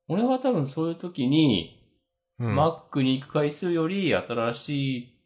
[0.06, 1.76] 俺は多分そういう時に、
[2.38, 2.54] うん。
[2.54, 5.20] マックに行く回数より新しい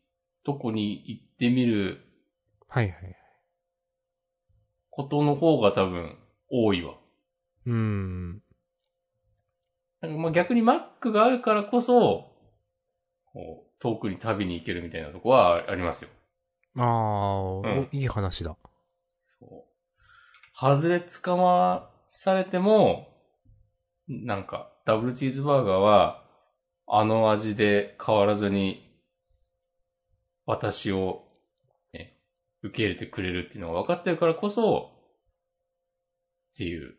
[0.44, 2.00] とこに行ってみる
[2.68, 3.16] はいはい。
[4.88, 6.16] ことの方が多分
[6.50, 6.94] 多いわ。
[7.66, 8.43] うん。
[10.08, 12.32] まあ逆にマックがあるからこそ、
[13.32, 16.10] こう遠くに旅に行けるみたいなとこはありますよ。
[16.76, 18.56] ああ、うんおいい話だ。
[19.38, 19.74] そう。
[20.56, 23.08] 外れ捕まされても、
[24.08, 26.24] なんか、ダブルチーズバーガーは、
[26.86, 29.00] あの味で変わらずに、
[30.46, 31.24] 私を、
[31.92, 32.18] ね、
[32.62, 34.90] 受け入れてくれるっていうのが分かってるからこそ、
[36.52, 36.94] っていう。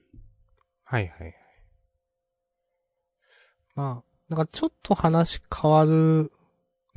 [0.84, 1.45] はいはいはい。
[3.76, 6.32] まあ、なんかちょっと話変わる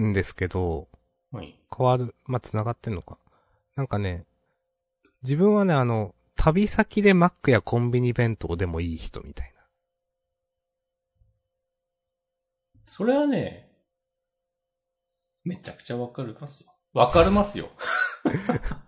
[0.02, 0.88] んですけど、
[1.30, 1.58] はい。
[1.76, 3.18] 変わる、まあ、繋がってんのか。
[3.76, 4.24] なんかね、
[5.22, 9.52] 自分はね、あの、旅先でマックやコンビニ弁当でもいい人みたい
[12.88, 13.68] それはね、
[15.44, 16.74] めちゃくちゃわかりますよ。
[16.94, 17.68] わかりますよ。
[18.24, 18.82] な。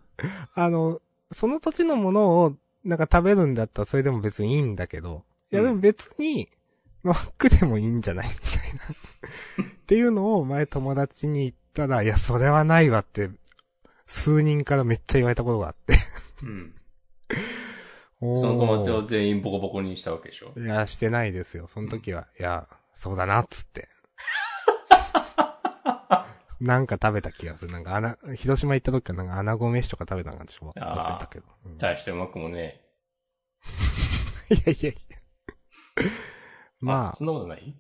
[0.64, 6.48] あの、その土地のものを、なんか食べるんだったらそれでも別にいいんだけど、いやうんでも別に、
[7.02, 8.28] マックでもいいんじゃない？
[8.28, 9.70] みたいな。
[9.70, 13.30] っていうのを前友達に言ったら、いや、それはないわって、
[14.06, 15.96] 数人からめっちゃ言われたことがあって。
[16.42, 16.74] うん。
[18.20, 20.52] その友達を全員ボコボコにしたわけでしょ？
[20.56, 21.66] いや、してないですよ。
[21.68, 22.26] その時は。
[22.38, 23.88] いや、そうだな、っつって。
[26.60, 27.72] なんか食べた気がする。
[27.72, 31.46] なんか、あな、広島行った時はなんか、穴子飯とか食べたんかちょっと忘れたけど。
[31.64, 32.82] うん大してうまくもね。
[34.50, 35.16] いやいやいや。
[36.80, 37.68] まあそ、んなことない？
[37.68, 37.74] い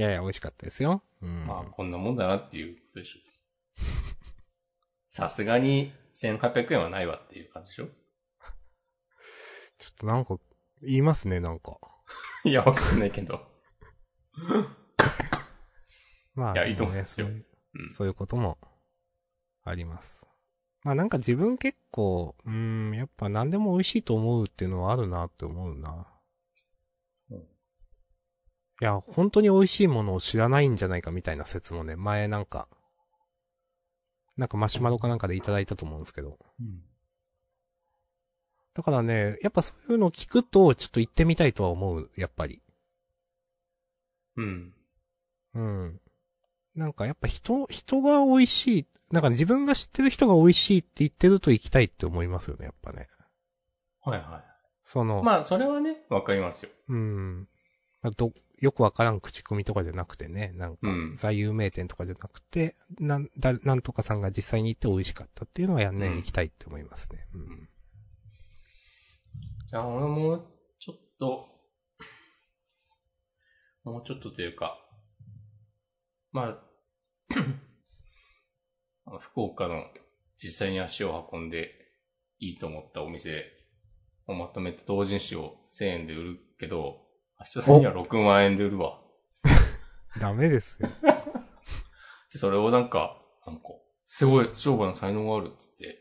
[0.00, 1.02] やいや、美味しかったですよ。
[1.22, 1.46] うん。
[1.46, 3.20] まあ、こんなもんだなっていうことでしょ。
[5.10, 7.88] さすがに1800円はないわっていう感じでしょ？
[9.78, 10.38] ちょっとなんか、
[10.82, 11.78] 言いますね、なんか。
[12.44, 13.46] いや、わかんないけど。
[16.34, 17.90] まあ、いやいいと思いますよそういううん。
[17.90, 18.58] そういうことも、
[19.64, 20.26] あります。
[20.84, 22.52] まあなんか自分結構、うー
[22.90, 26.06] ん、やっぱ何でも美味しいと思うっていうのはあるなって思うな。
[28.80, 32.68] うんいや、本当に美味しいものを知らないんじゃないかみたいな説もね、前なんか、
[34.36, 36.38] なんかマシュマロかなんかでいただいたと思うんですけど。
[38.74, 42.62] だからね、やっぱそういうのを聞くと、ちょっと行ってみたいとは思う、やっぱり。
[44.36, 44.72] うん。
[45.54, 46.00] うん。
[46.76, 48.86] なんかやっぱ人、人が美味しい。
[49.10, 53.08] なんか自分が知ってる人が美味しいって言ってると行きたいって思いますよね、やっぱね。
[54.04, 54.44] はいは
[54.84, 55.22] その、い。
[55.24, 56.70] まあ、それはね、わかりますよ。
[56.88, 57.48] うん。
[58.02, 67.26] まあど、よくわからん口コミとかじゃなくてね、なんかうん、座右名店とかじゃなくて、なん、だ、なんとかさんが実際に行って美味しかったっていうのはやんね、うん行きたいって思いますね。
[67.34, 67.68] うん。
[69.68, 70.44] じゃあ、俺も、
[70.78, 71.46] ちょっと、
[73.84, 74.78] もうちょっとというか、
[76.32, 76.58] まあ、
[79.06, 79.84] あの福岡の
[80.36, 81.70] 実際に足を運んで
[82.38, 83.44] いいと思ったお店
[84.26, 87.07] をまとめて同人誌を1000円で売るけど、
[87.40, 88.98] 明日さんには6万円で売るわ。
[90.20, 90.88] ダメですよ。
[92.32, 93.62] でそれをなんか、なんか、
[94.04, 95.94] すごい商売の才能があるっつって、なん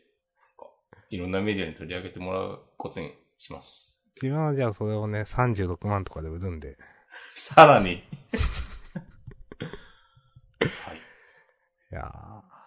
[0.57, 0.65] か、
[1.09, 4.03] いろんなメディアに取り上げてもらうことにします。
[4.21, 6.77] 自分はじゃあそれをね、36万とかで売るんで。
[7.35, 7.85] さらに。
[10.59, 10.97] はい。
[11.91, 12.57] いやー。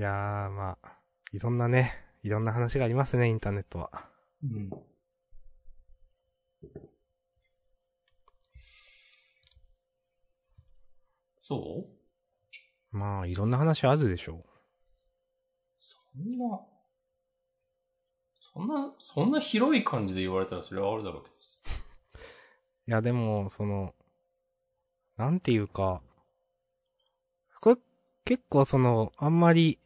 [0.00, 0.98] いやー、まあ、
[1.32, 1.92] いろんなね、
[2.22, 3.90] いろんな話がありますね、インターネットは。
[4.42, 4.70] うん。
[11.40, 11.86] そ
[12.92, 12.96] う？
[12.96, 14.44] まあ、いろんな話あるでしょ
[15.78, 16.60] そんな、
[18.34, 21.56] そんな、そんな広い感じで言われたらそれはあるだろうけどさ。
[22.86, 23.94] いや、でも、その、
[25.16, 26.02] なんていうか、
[27.60, 27.76] これ、
[28.24, 29.78] 結構その、あんまり、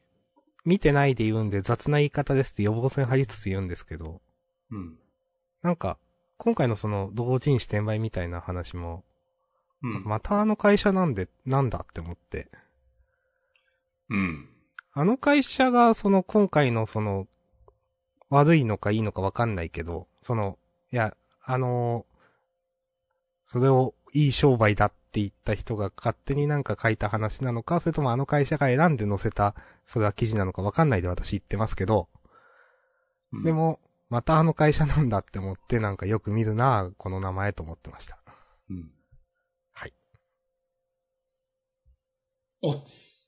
[0.64, 4.22] 見てないで言うんで雑な言い方ですって予防線張りつつ言うんですけど、
[4.70, 4.98] うん。
[5.60, 5.98] なんか、
[6.38, 9.04] 今回のその同人誌転売みたいな話も、
[9.84, 10.04] うん。
[10.04, 12.48] またあの会社なんで、なんだって思って。
[14.10, 14.48] うん。
[14.92, 17.28] あの会社がその今回のその、
[18.30, 20.58] 悪いのかいいのかわかんないけど、その、
[20.92, 22.06] いや、あの
[23.46, 29.54] それをいい商売だって言った人が勝手になんか書いた話なのか、それともあの会社が選んで載せた、
[29.84, 32.08] それは記事なのかわかんないで私言ってますけど、
[33.32, 38.18] うんで、も、またあの会社なんだって思ってなんかよく見るなこの名前と思ってました。
[38.70, 38.90] うん。
[39.72, 39.92] はい。
[42.66, 43.26] オツ。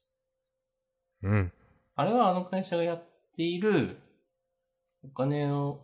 [1.22, 1.52] うん。
[1.94, 3.06] あれはあの会社がやっ
[3.36, 3.98] ている、
[5.04, 5.82] お金を、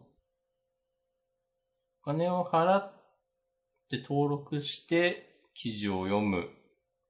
[2.00, 2.92] お金を払っ
[3.90, 6.48] て登録して記事を読む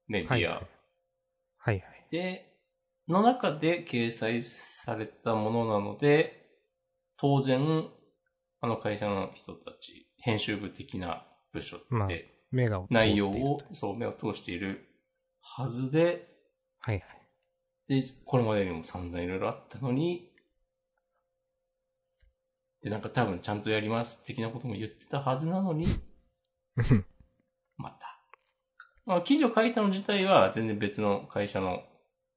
[0.07, 0.67] メディアはいはい。
[1.57, 2.07] はいはい。
[2.11, 2.53] で、
[3.07, 6.45] の中で掲載されたものなので、
[7.17, 7.87] 当然、
[8.59, 14.89] あの会社の人たち、編集部的な部署まあで目が通って内容を、そう、目を通している
[15.39, 16.32] はずで、
[16.83, 18.01] はいはい。
[18.01, 20.29] で、これまでにも散々いろいろあったのに、
[22.81, 25.85] で、なんか多分ちゃんとやります的なことも言ってたはずなのに、
[26.77, 27.05] う ん
[27.77, 28.19] また。
[29.05, 31.83] まあ、記事を書いたの自体は全然別の会社の、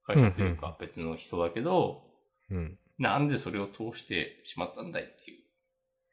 [0.05, 2.05] 会社というか別の人だけど、
[2.51, 2.78] うん。
[2.99, 5.42] なんでそれを通してしまったんだいっていう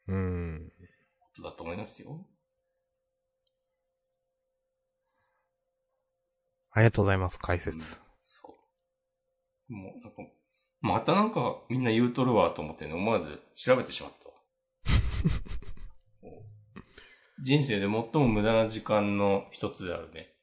[0.08, 0.72] うん。
[1.20, 2.26] ことだと思いますよ。
[6.72, 8.03] ありがとうございます、解説。
[9.68, 10.22] もう、なんか、
[10.80, 14.18] またなんかみんな言うとるわと思ってね、思わず調べてしまった
[17.42, 20.34] 人生で最も無駄な時間の一つであるね。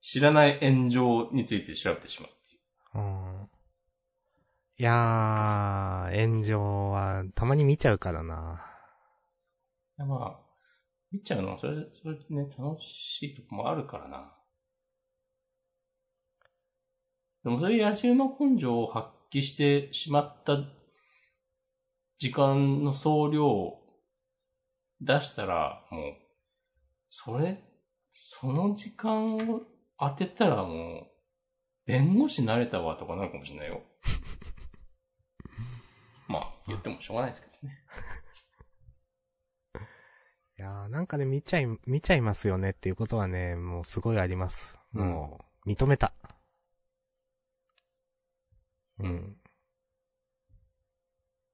[0.00, 2.62] 知らない炎上について調べてしまうっていう。
[2.94, 3.50] うん。
[4.78, 8.64] いやー、炎上はたまに見ちゃうからな。
[9.96, 10.38] まあ、
[11.10, 14.35] 見ちゃうのはそれ、それでね、楽しいとこもあるからな。
[17.46, 20.58] でもそういう野じ馬根性を発揮してしまった
[22.18, 23.84] 時間の総量を
[25.00, 26.14] 出したら、もう、
[27.08, 27.62] それ、
[28.14, 29.60] その時間を
[29.96, 31.06] 当てたらもう、
[31.86, 33.80] 弁護士なれたわとかなるかもしれないよ。
[36.26, 37.84] まあ、言ってもしょうがないですけどね。
[40.58, 44.80] いやー、なんかね、見ちゃい、見ちゃいますよねっていうことはね、もうすごいあります。
[44.90, 46.12] もう、認めた。
[49.00, 49.36] うん。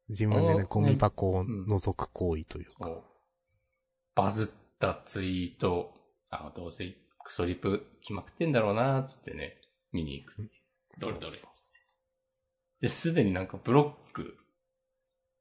[0.09, 2.89] 自分でね、ゴミ箱を覗く行為というか。
[2.89, 3.13] こう
[4.15, 5.95] バズったツイート、
[6.31, 6.85] あ、どうせ
[7.25, 9.57] クソリプ来まくってんだろうな、つってね、
[9.93, 10.51] 見に行く。
[10.99, 11.33] どれどれ。
[12.81, 14.37] で、すでになんかブロック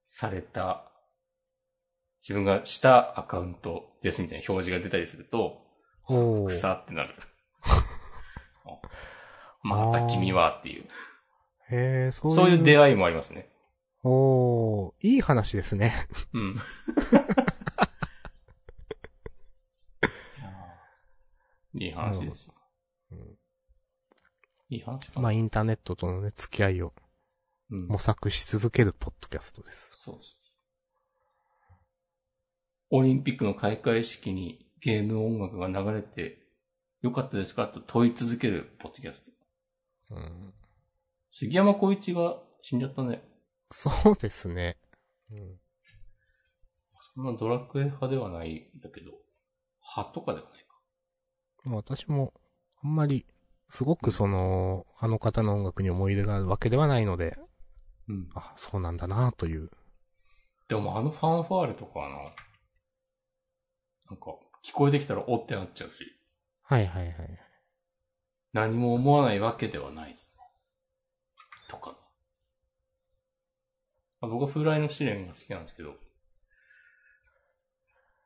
[0.05, 0.91] された、
[2.21, 5.65] 自分がしたアカウントですみたいな表示が出たりすると。
[6.47, 7.15] 草ってなる。
[7.63, 8.79] あ
[9.63, 10.87] また君はっていう。
[11.71, 12.37] へー、そういう。
[12.37, 13.49] そういう出会いもありますね。
[14.03, 15.93] おー、いい話ですね。
[16.33, 16.55] うん。
[21.73, 22.53] いい話ですよ。
[23.11, 23.37] うん
[24.69, 25.21] いい話かな。
[25.23, 26.93] まあ、インターネットとのね、付き合いを
[27.69, 29.89] うん模索し続けるポッドキャストです。
[29.93, 30.37] そうそう。
[32.91, 36.41] オリンピックの開会式にゲーム音楽が流れて
[37.01, 37.67] よかったですか？
[37.67, 39.23] と問い続けるポッドキャス
[40.09, 40.15] ト。
[40.15, 40.53] うん。
[41.31, 43.23] 杉山浩一が死んじゃったね。
[43.71, 44.77] そうですね。
[45.31, 45.59] うん。
[47.15, 49.11] そんなドラクエ派ではないんだけど、
[49.95, 50.67] 派とかではないか。
[51.63, 52.33] まあ私も、
[52.83, 53.25] あんまり、
[53.69, 57.37] すごくその、あの方の音楽に思い入れがあるわけではないので、
[58.07, 58.29] うん。
[58.35, 59.69] あ、そうなんだなという。
[60.67, 62.15] でもあのファンファーレとかはな、
[64.09, 66.05] なんか聞こえてきたらおってなっちゃうし、
[66.63, 67.39] はいはいはい。
[68.53, 70.40] 何も思わないわけではないですね。
[71.71, 71.95] とか。
[74.19, 75.95] あ僕は風来の試練が好きなんですけど、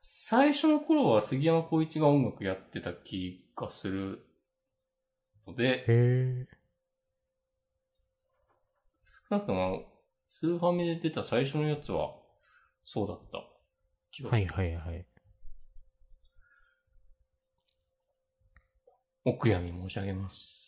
[0.02, 4.26] 最初の頃は杉山浩一が音楽やってた気がする
[5.48, 6.48] ので、へえ。
[9.30, 9.86] 少なくとも
[10.28, 12.16] スーファミで出た最初のやつは
[12.84, 13.44] そうだった
[14.12, 14.48] 気がする。
[14.54, 15.06] はいはいはい。
[19.24, 20.65] お悔やみ申し上げます。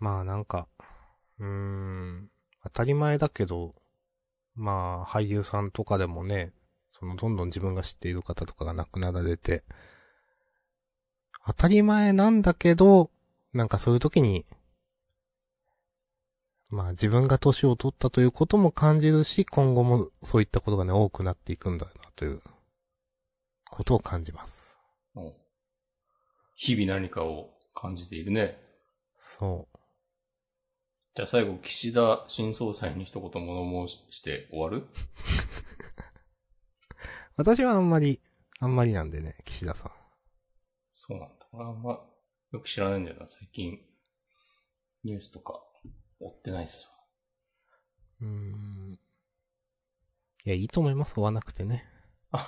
[0.00, 0.66] まあなんか、
[1.38, 2.30] うーん、
[2.64, 3.74] 当たり前だけど、
[4.54, 6.52] まあ俳優さんとかでもね、
[6.92, 9.62] そのどんどん自分が知っている方とかが亡くなられて、
[11.46, 13.10] 当たり前なんだけど、
[13.52, 14.46] なんかそういう時に、
[16.70, 22.40] まあ自分が年を取ったということも感じるし、今後もそういったことがね、多くなっていくんだなという、
[23.70, 24.78] ことを感じます。
[25.14, 25.32] うん
[26.62, 28.58] 日々何かを感じているね。
[29.18, 29.79] そう。
[31.14, 34.86] じゃあ最後、岸田新総裁に一言物申して終わる？
[37.36, 38.20] 私はあんまり、
[38.60, 39.92] あんまりなんでね、岸田さん。
[40.92, 41.46] そうなんだ。
[41.52, 42.00] 俺あんま
[42.52, 43.78] よく知らないんだよな、最近。
[45.02, 45.60] ニュースとか
[46.20, 46.90] 追ってないっす
[48.20, 48.92] うーん。
[48.92, 48.98] い
[50.44, 51.18] や、いいと思います。
[51.18, 51.86] 追わなくてね。
[52.30, 52.46] わ。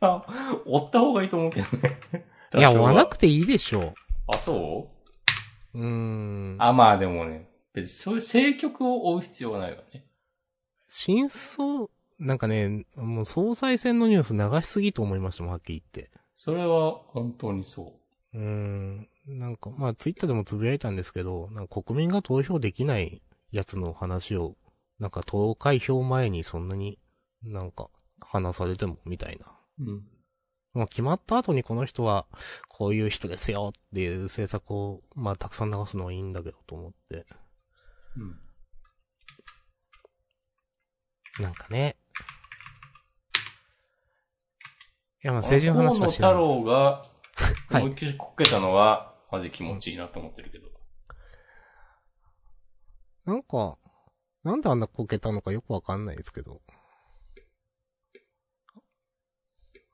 [0.00, 2.00] あ、追った方がいいと思うけどね。
[2.56, 3.10] いや、追わなて。
[3.12, 3.94] くていいでしょ。
[4.26, 4.90] あ、そ
[5.74, 5.78] う？
[5.78, 6.56] うーん。
[6.58, 10.06] あ、まあでもね、別にそういう政局を追う必要はないわね。
[10.88, 16.10] 真相、なんかね、もう総裁選のニュース流しすぎと思いましたもん、はっきり言って。
[16.36, 18.00] それは本当にそ
[18.32, 19.08] うーん。
[19.26, 24.56] なんか、まあ、ツイッターでもつぶやいたんですけど、なんか国民が投票できないやつの話を、
[24.98, 26.98] なんか投開票前にそんなに
[27.42, 27.88] なんか
[28.20, 29.46] 話されてもみたいな。
[29.80, 29.84] う。
[29.84, 30.02] うん。
[30.74, 32.26] まあ、決まった後にこの人は、
[32.68, 37.26] こういう人ですよっていう政策を、まあ、たくさん流すのはいいんだけどと思って。
[38.16, 38.40] うん。
[41.42, 41.96] なんかね。
[45.24, 46.30] いや、まあ、政治の話はしない。
[46.30, 50.68] 太郎が、はい思いっきりこけたのは、マジ気持ちいいなと思ってるけど。
[53.24, 53.78] なんか、
[54.44, 56.60] なんであんなこけたのかよくわかんないですけど。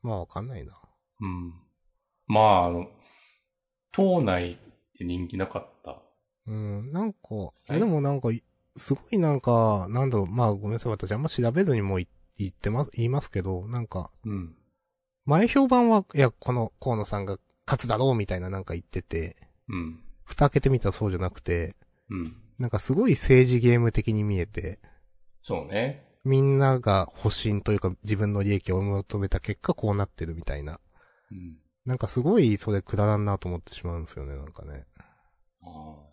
[0.03, 0.79] まあわかんないな。
[1.21, 1.53] うん。
[2.27, 2.87] まあ、あの、
[3.91, 4.59] 党内
[4.99, 5.70] で人気なかった。
[6.47, 7.19] うん、なんか、
[7.69, 8.43] いえ、でもなんかい、
[8.75, 14.55] すごいなんか、なんだろう、まあごめんなさい、私あんま調べずにもうい言ってます、言いますけど、なんか、うん。
[15.25, 17.37] 前評判は、いや、この河野さんが
[17.67, 19.37] 勝つだろうみたいななんか言ってて、
[19.69, 20.03] うん。
[20.23, 21.75] 蓋開けてみたらそうじゃなくて、
[22.09, 22.35] うん。
[22.57, 24.79] なんかすごい政治ゲーム的に見えて、
[25.41, 26.05] そうね。
[26.23, 30.79] みんなが保身というか自分の利益を求めた結果こうなってるみたいな。
[31.31, 31.57] うん。
[31.85, 34.85] なんかすごいそれくだらんなと思ってしまうんですよね、なんかね。
[35.63, 36.10] ああ。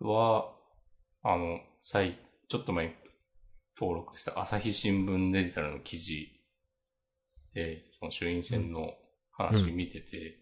[0.00, 0.52] は、
[1.22, 2.92] あの、最、ちょっと前に
[3.78, 6.28] 登録した朝日新聞デジタルの記事
[7.54, 8.94] で、その衆院選の
[9.32, 10.38] 話見てて、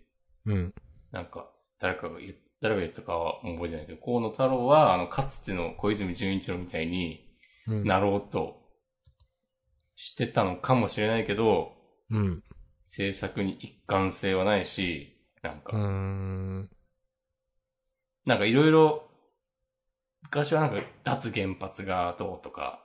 [0.46, 0.74] うん。
[1.12, 1.50] なんか、
[1.80, 7.24] 誰かが言っ、誰が言ったかは覚えてないけど、河野太郎は、あの、かつての小泉純一郎みたいに
[7.66, 7.84] うん。
[7.84, 8.62] なろうと
[9.94, 11.72] してたのかもしれないけど、
[12.10, 12.42] うん。
[12.84, 16.70] 政策に一貫性はないし、なんか、うーん。
[18.24, 19.07] なんかいろいろ、
[20.22, 22.84] 昔はなんか脱原発がどうとか、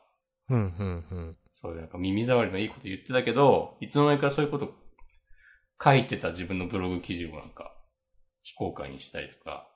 [0.49, 1.37] うん、うん、うん。
[1.51, 4.73] そういうなんか耳障りのいいこと言ってたけど、いつの間にかそういうこと
[5.83, 7.73] 書いてた自分のブログ記事をなんか
[8.43, 9.67] 非公開にしたりとか、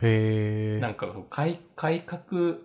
[0.00, 0.80] へー。
[0.80, 2.56] なんか改改革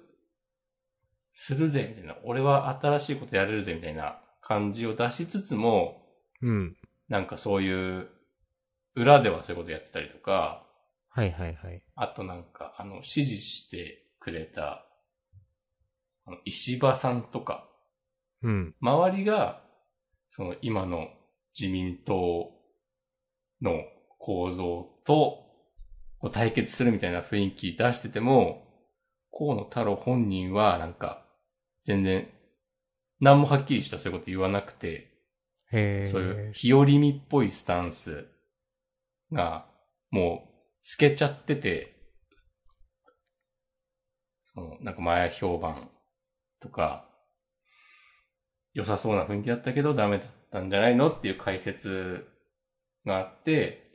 [1.34, 6.06] するぜみたいな、俺は新しいことやれるぜみたいな感じを出しつつも、
[6.42, 6.76] うん。
[7.08, 8.08] なんかそういう、
[8.96, 10.66] 裏ではそういうことやってたりとか、
[11.10, 11.82] はいはいはい。
[11.96, 14.86] あとなんか、あの、指示してくれた、
[16.26, 17.68] あの、石破さんとか、
[18.42, 18.76] うん。
[18.80, 19.62] 周りが、
[20.30, 21.10] その今の
[21.60, 22.52] 自民党
[23.62, 23.84] の
[24.20, 25.46] 構造と、
[26.20, 28.68] こう対決するみたいな雰囲気出してても、
[29.32, 31.26] 河野太郎本人はなんか、
[31.86, 32.30] 全然、
[33.20, 35.10] 何もはっきりしたそういうこと言わなくて、
[35.72, 36.12] へー。
[36.12, 38.28] そういう日和見っぽいスタンス
[39.32, 39.66] が、
[40.12, 40.50] もう、
[40.82, 41.99] 透けちゃってて、
[44.82, 45.90] なんか前評判
[46.60, 47.06] とか、
[48.74, 52.28] 良さそうな雰囲気だったけどダメだったんじゃないのっていう解説
[53.06, 53.90] があって、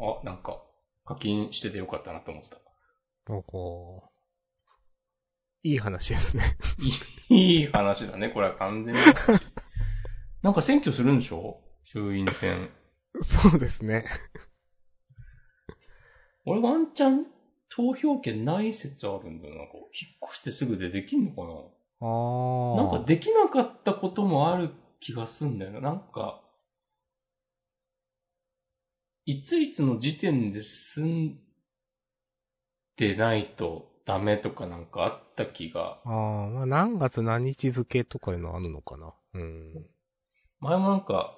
[0.00, 0.60] あ、なんか、
[1.04, 3.32] 課金しててよかったなと思った。
[3.32, 3.48] なんか、
[5.62, 6.44] いい話ですね。
[7.30, 9.00] いい話だね、これは完全に。
[10.42, 11.60] なんか選挙するんでしょ？
[11.84, 12.70] 衆院選。
[13.22, 14.04] そうですね。
[16.44, 17.26] 俺ワンチャン
[17.76, 19.66] 投票権ない説あるんだよな。
[19.66, 21.42] こう引っ越してすぐでできんのか
[22.00, 22.76] あー。
[22.76, 24.70] ななんかできなかったこともある
[25.00, 25.80] 気がすんだよな。
[25.80, 26.40] なんか、
[29.26, 31.40] いついつの時点で住ん
[32.96, 35.98] でないとダメとかなんかあった気が。
[36.04, 39.14] あー、まあ何月何日付とかいうのあるのかな。
[39.34, 39.72] うん。
[40.60, 41.36] 前もなんか、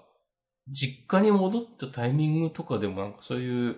[0.68, 3.76] 実家に戻ったタイミングとかでもなんかそういう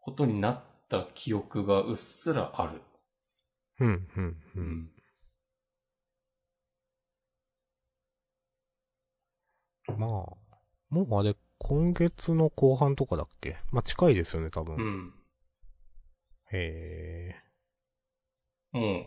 [0.00, 0.62] ことになっ
[0.92, 2.82] た記憶がうっすらある。
[3.80, 4.90] うん、うん、うん。
[9.98, 10.36] まあ、も
[10.90, 13.56] うあれ、今月の後半とかだっけ？
[13.70, 14.76] まあ、近いですよね、多分。
[14.76, 15.14] うん。
[16.52, 17.34] へ
[18.72, 19.06] もう、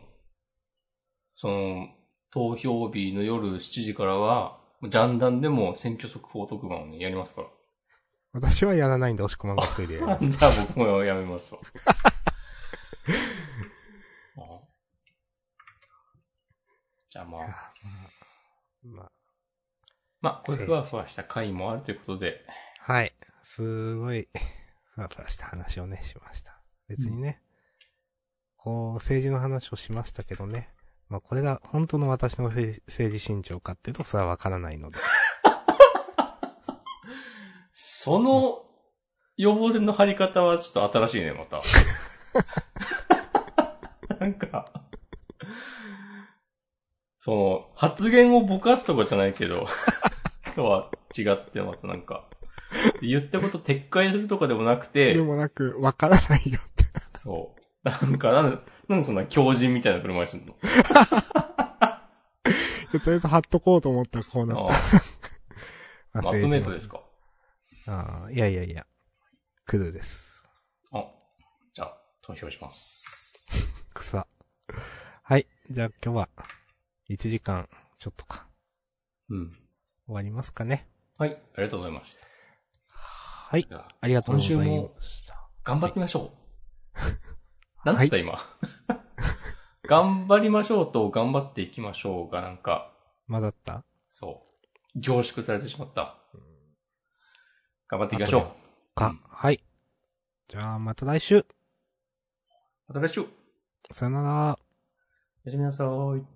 [1.35, 1.87] その、
[2.31, 7.47] 投票日の夜7時からは、ジャンダンでも選挙速報特番をね、やりますから。
[8.39, 8.45] ー。
[8.45, 9.97] 私はやらないんで、押し込まんが一人で。
[9.97, 10.17] じゃあ
[10.67, 11.61] 僕もやめますわ。
[14.37, 14.61] あ
[17.09, 17.73] じゃあまあ、
[18.83, 19.11] まあ、
[20.21, 22.45] まあ、これふわふわした回もあるということで、
[22.79, 23.13] はい。
[23.43, 24.27] すごい、
[24.93, 26.61] ふわふわした話をね、しました。
[26.87, 27.41] 別にね、
[28.57, 30.69] こう、政治の話をしましたけどね。
[31.07, 34.97] まあ、これが本当の私の政政治信条かっていうと、それはわからないので。
[38.06, 38.61] その
[39.36, 41.60] 予防線の張り方はちょっと新しいね、また。
[44.19, 44.72] なんか、
[47.19, 49.65] その、発言をぼかすとかじゃないけど、
[50.56, 52.26] とは違ってまたなんか、
[53.02, 56.86] 言ったこと撤回するとかでもなくてで、もなく、わからないよって。
[57.19, 57.90] そう。
[57.90, 58.57] なんか、なんで、
[58.88, 60.53] なんでそんな強靭みたいな振る舞いするの？
[62.91, 64.73] とりあえず貼っとこうと思ったらこうなった。
[66.14, 67.02] まマップメイトですか？
[67.87, 68.85] ああ、いやいやいや。
[69.65, 70.43] クルーです。
[70.91, 71.05] あ、
[71.73, 73.47] じゃあ、投票します。
[73.93, 74.27] 草。
[75.23, 75.47] はい。
[75.69, 76.29] じゃあ今日は、
[77.09, 77.67] 1時間
[77.97, 78.47] ちょっとか。
[79.29, 79.51] うん。
[79.51, 79.61] 終
[80.07, 80.87] わりますかね。
[81.17, 82.25] はい、ありがとうございました。
[82.91, 83.67] はい。
[83.71, 85.49] あありがとうござい今週もました。
[85.63, 86.33] 頑張ってみましょ
[87.83, 87.85] う。
[87.85, 88.37] なんつった今？
[89.87, 92.91] 頑張りましょうと頑張っていきましょうがなんか、
[93.27, 93.83] まだった？
[94.09, 94.47] そ
[94.95, 96.17] う、凝縮されてしまった。
[97.87, 98.95] 頑張っていきましょう。
[98.95, 99.63] か、うんはい。
[100.47, 101.45] じゃあまた来週。
[102.87, 103.25] また来週。
[103.91, 104.59] さよなら。
[105.45, 106.34] おやすみなさい。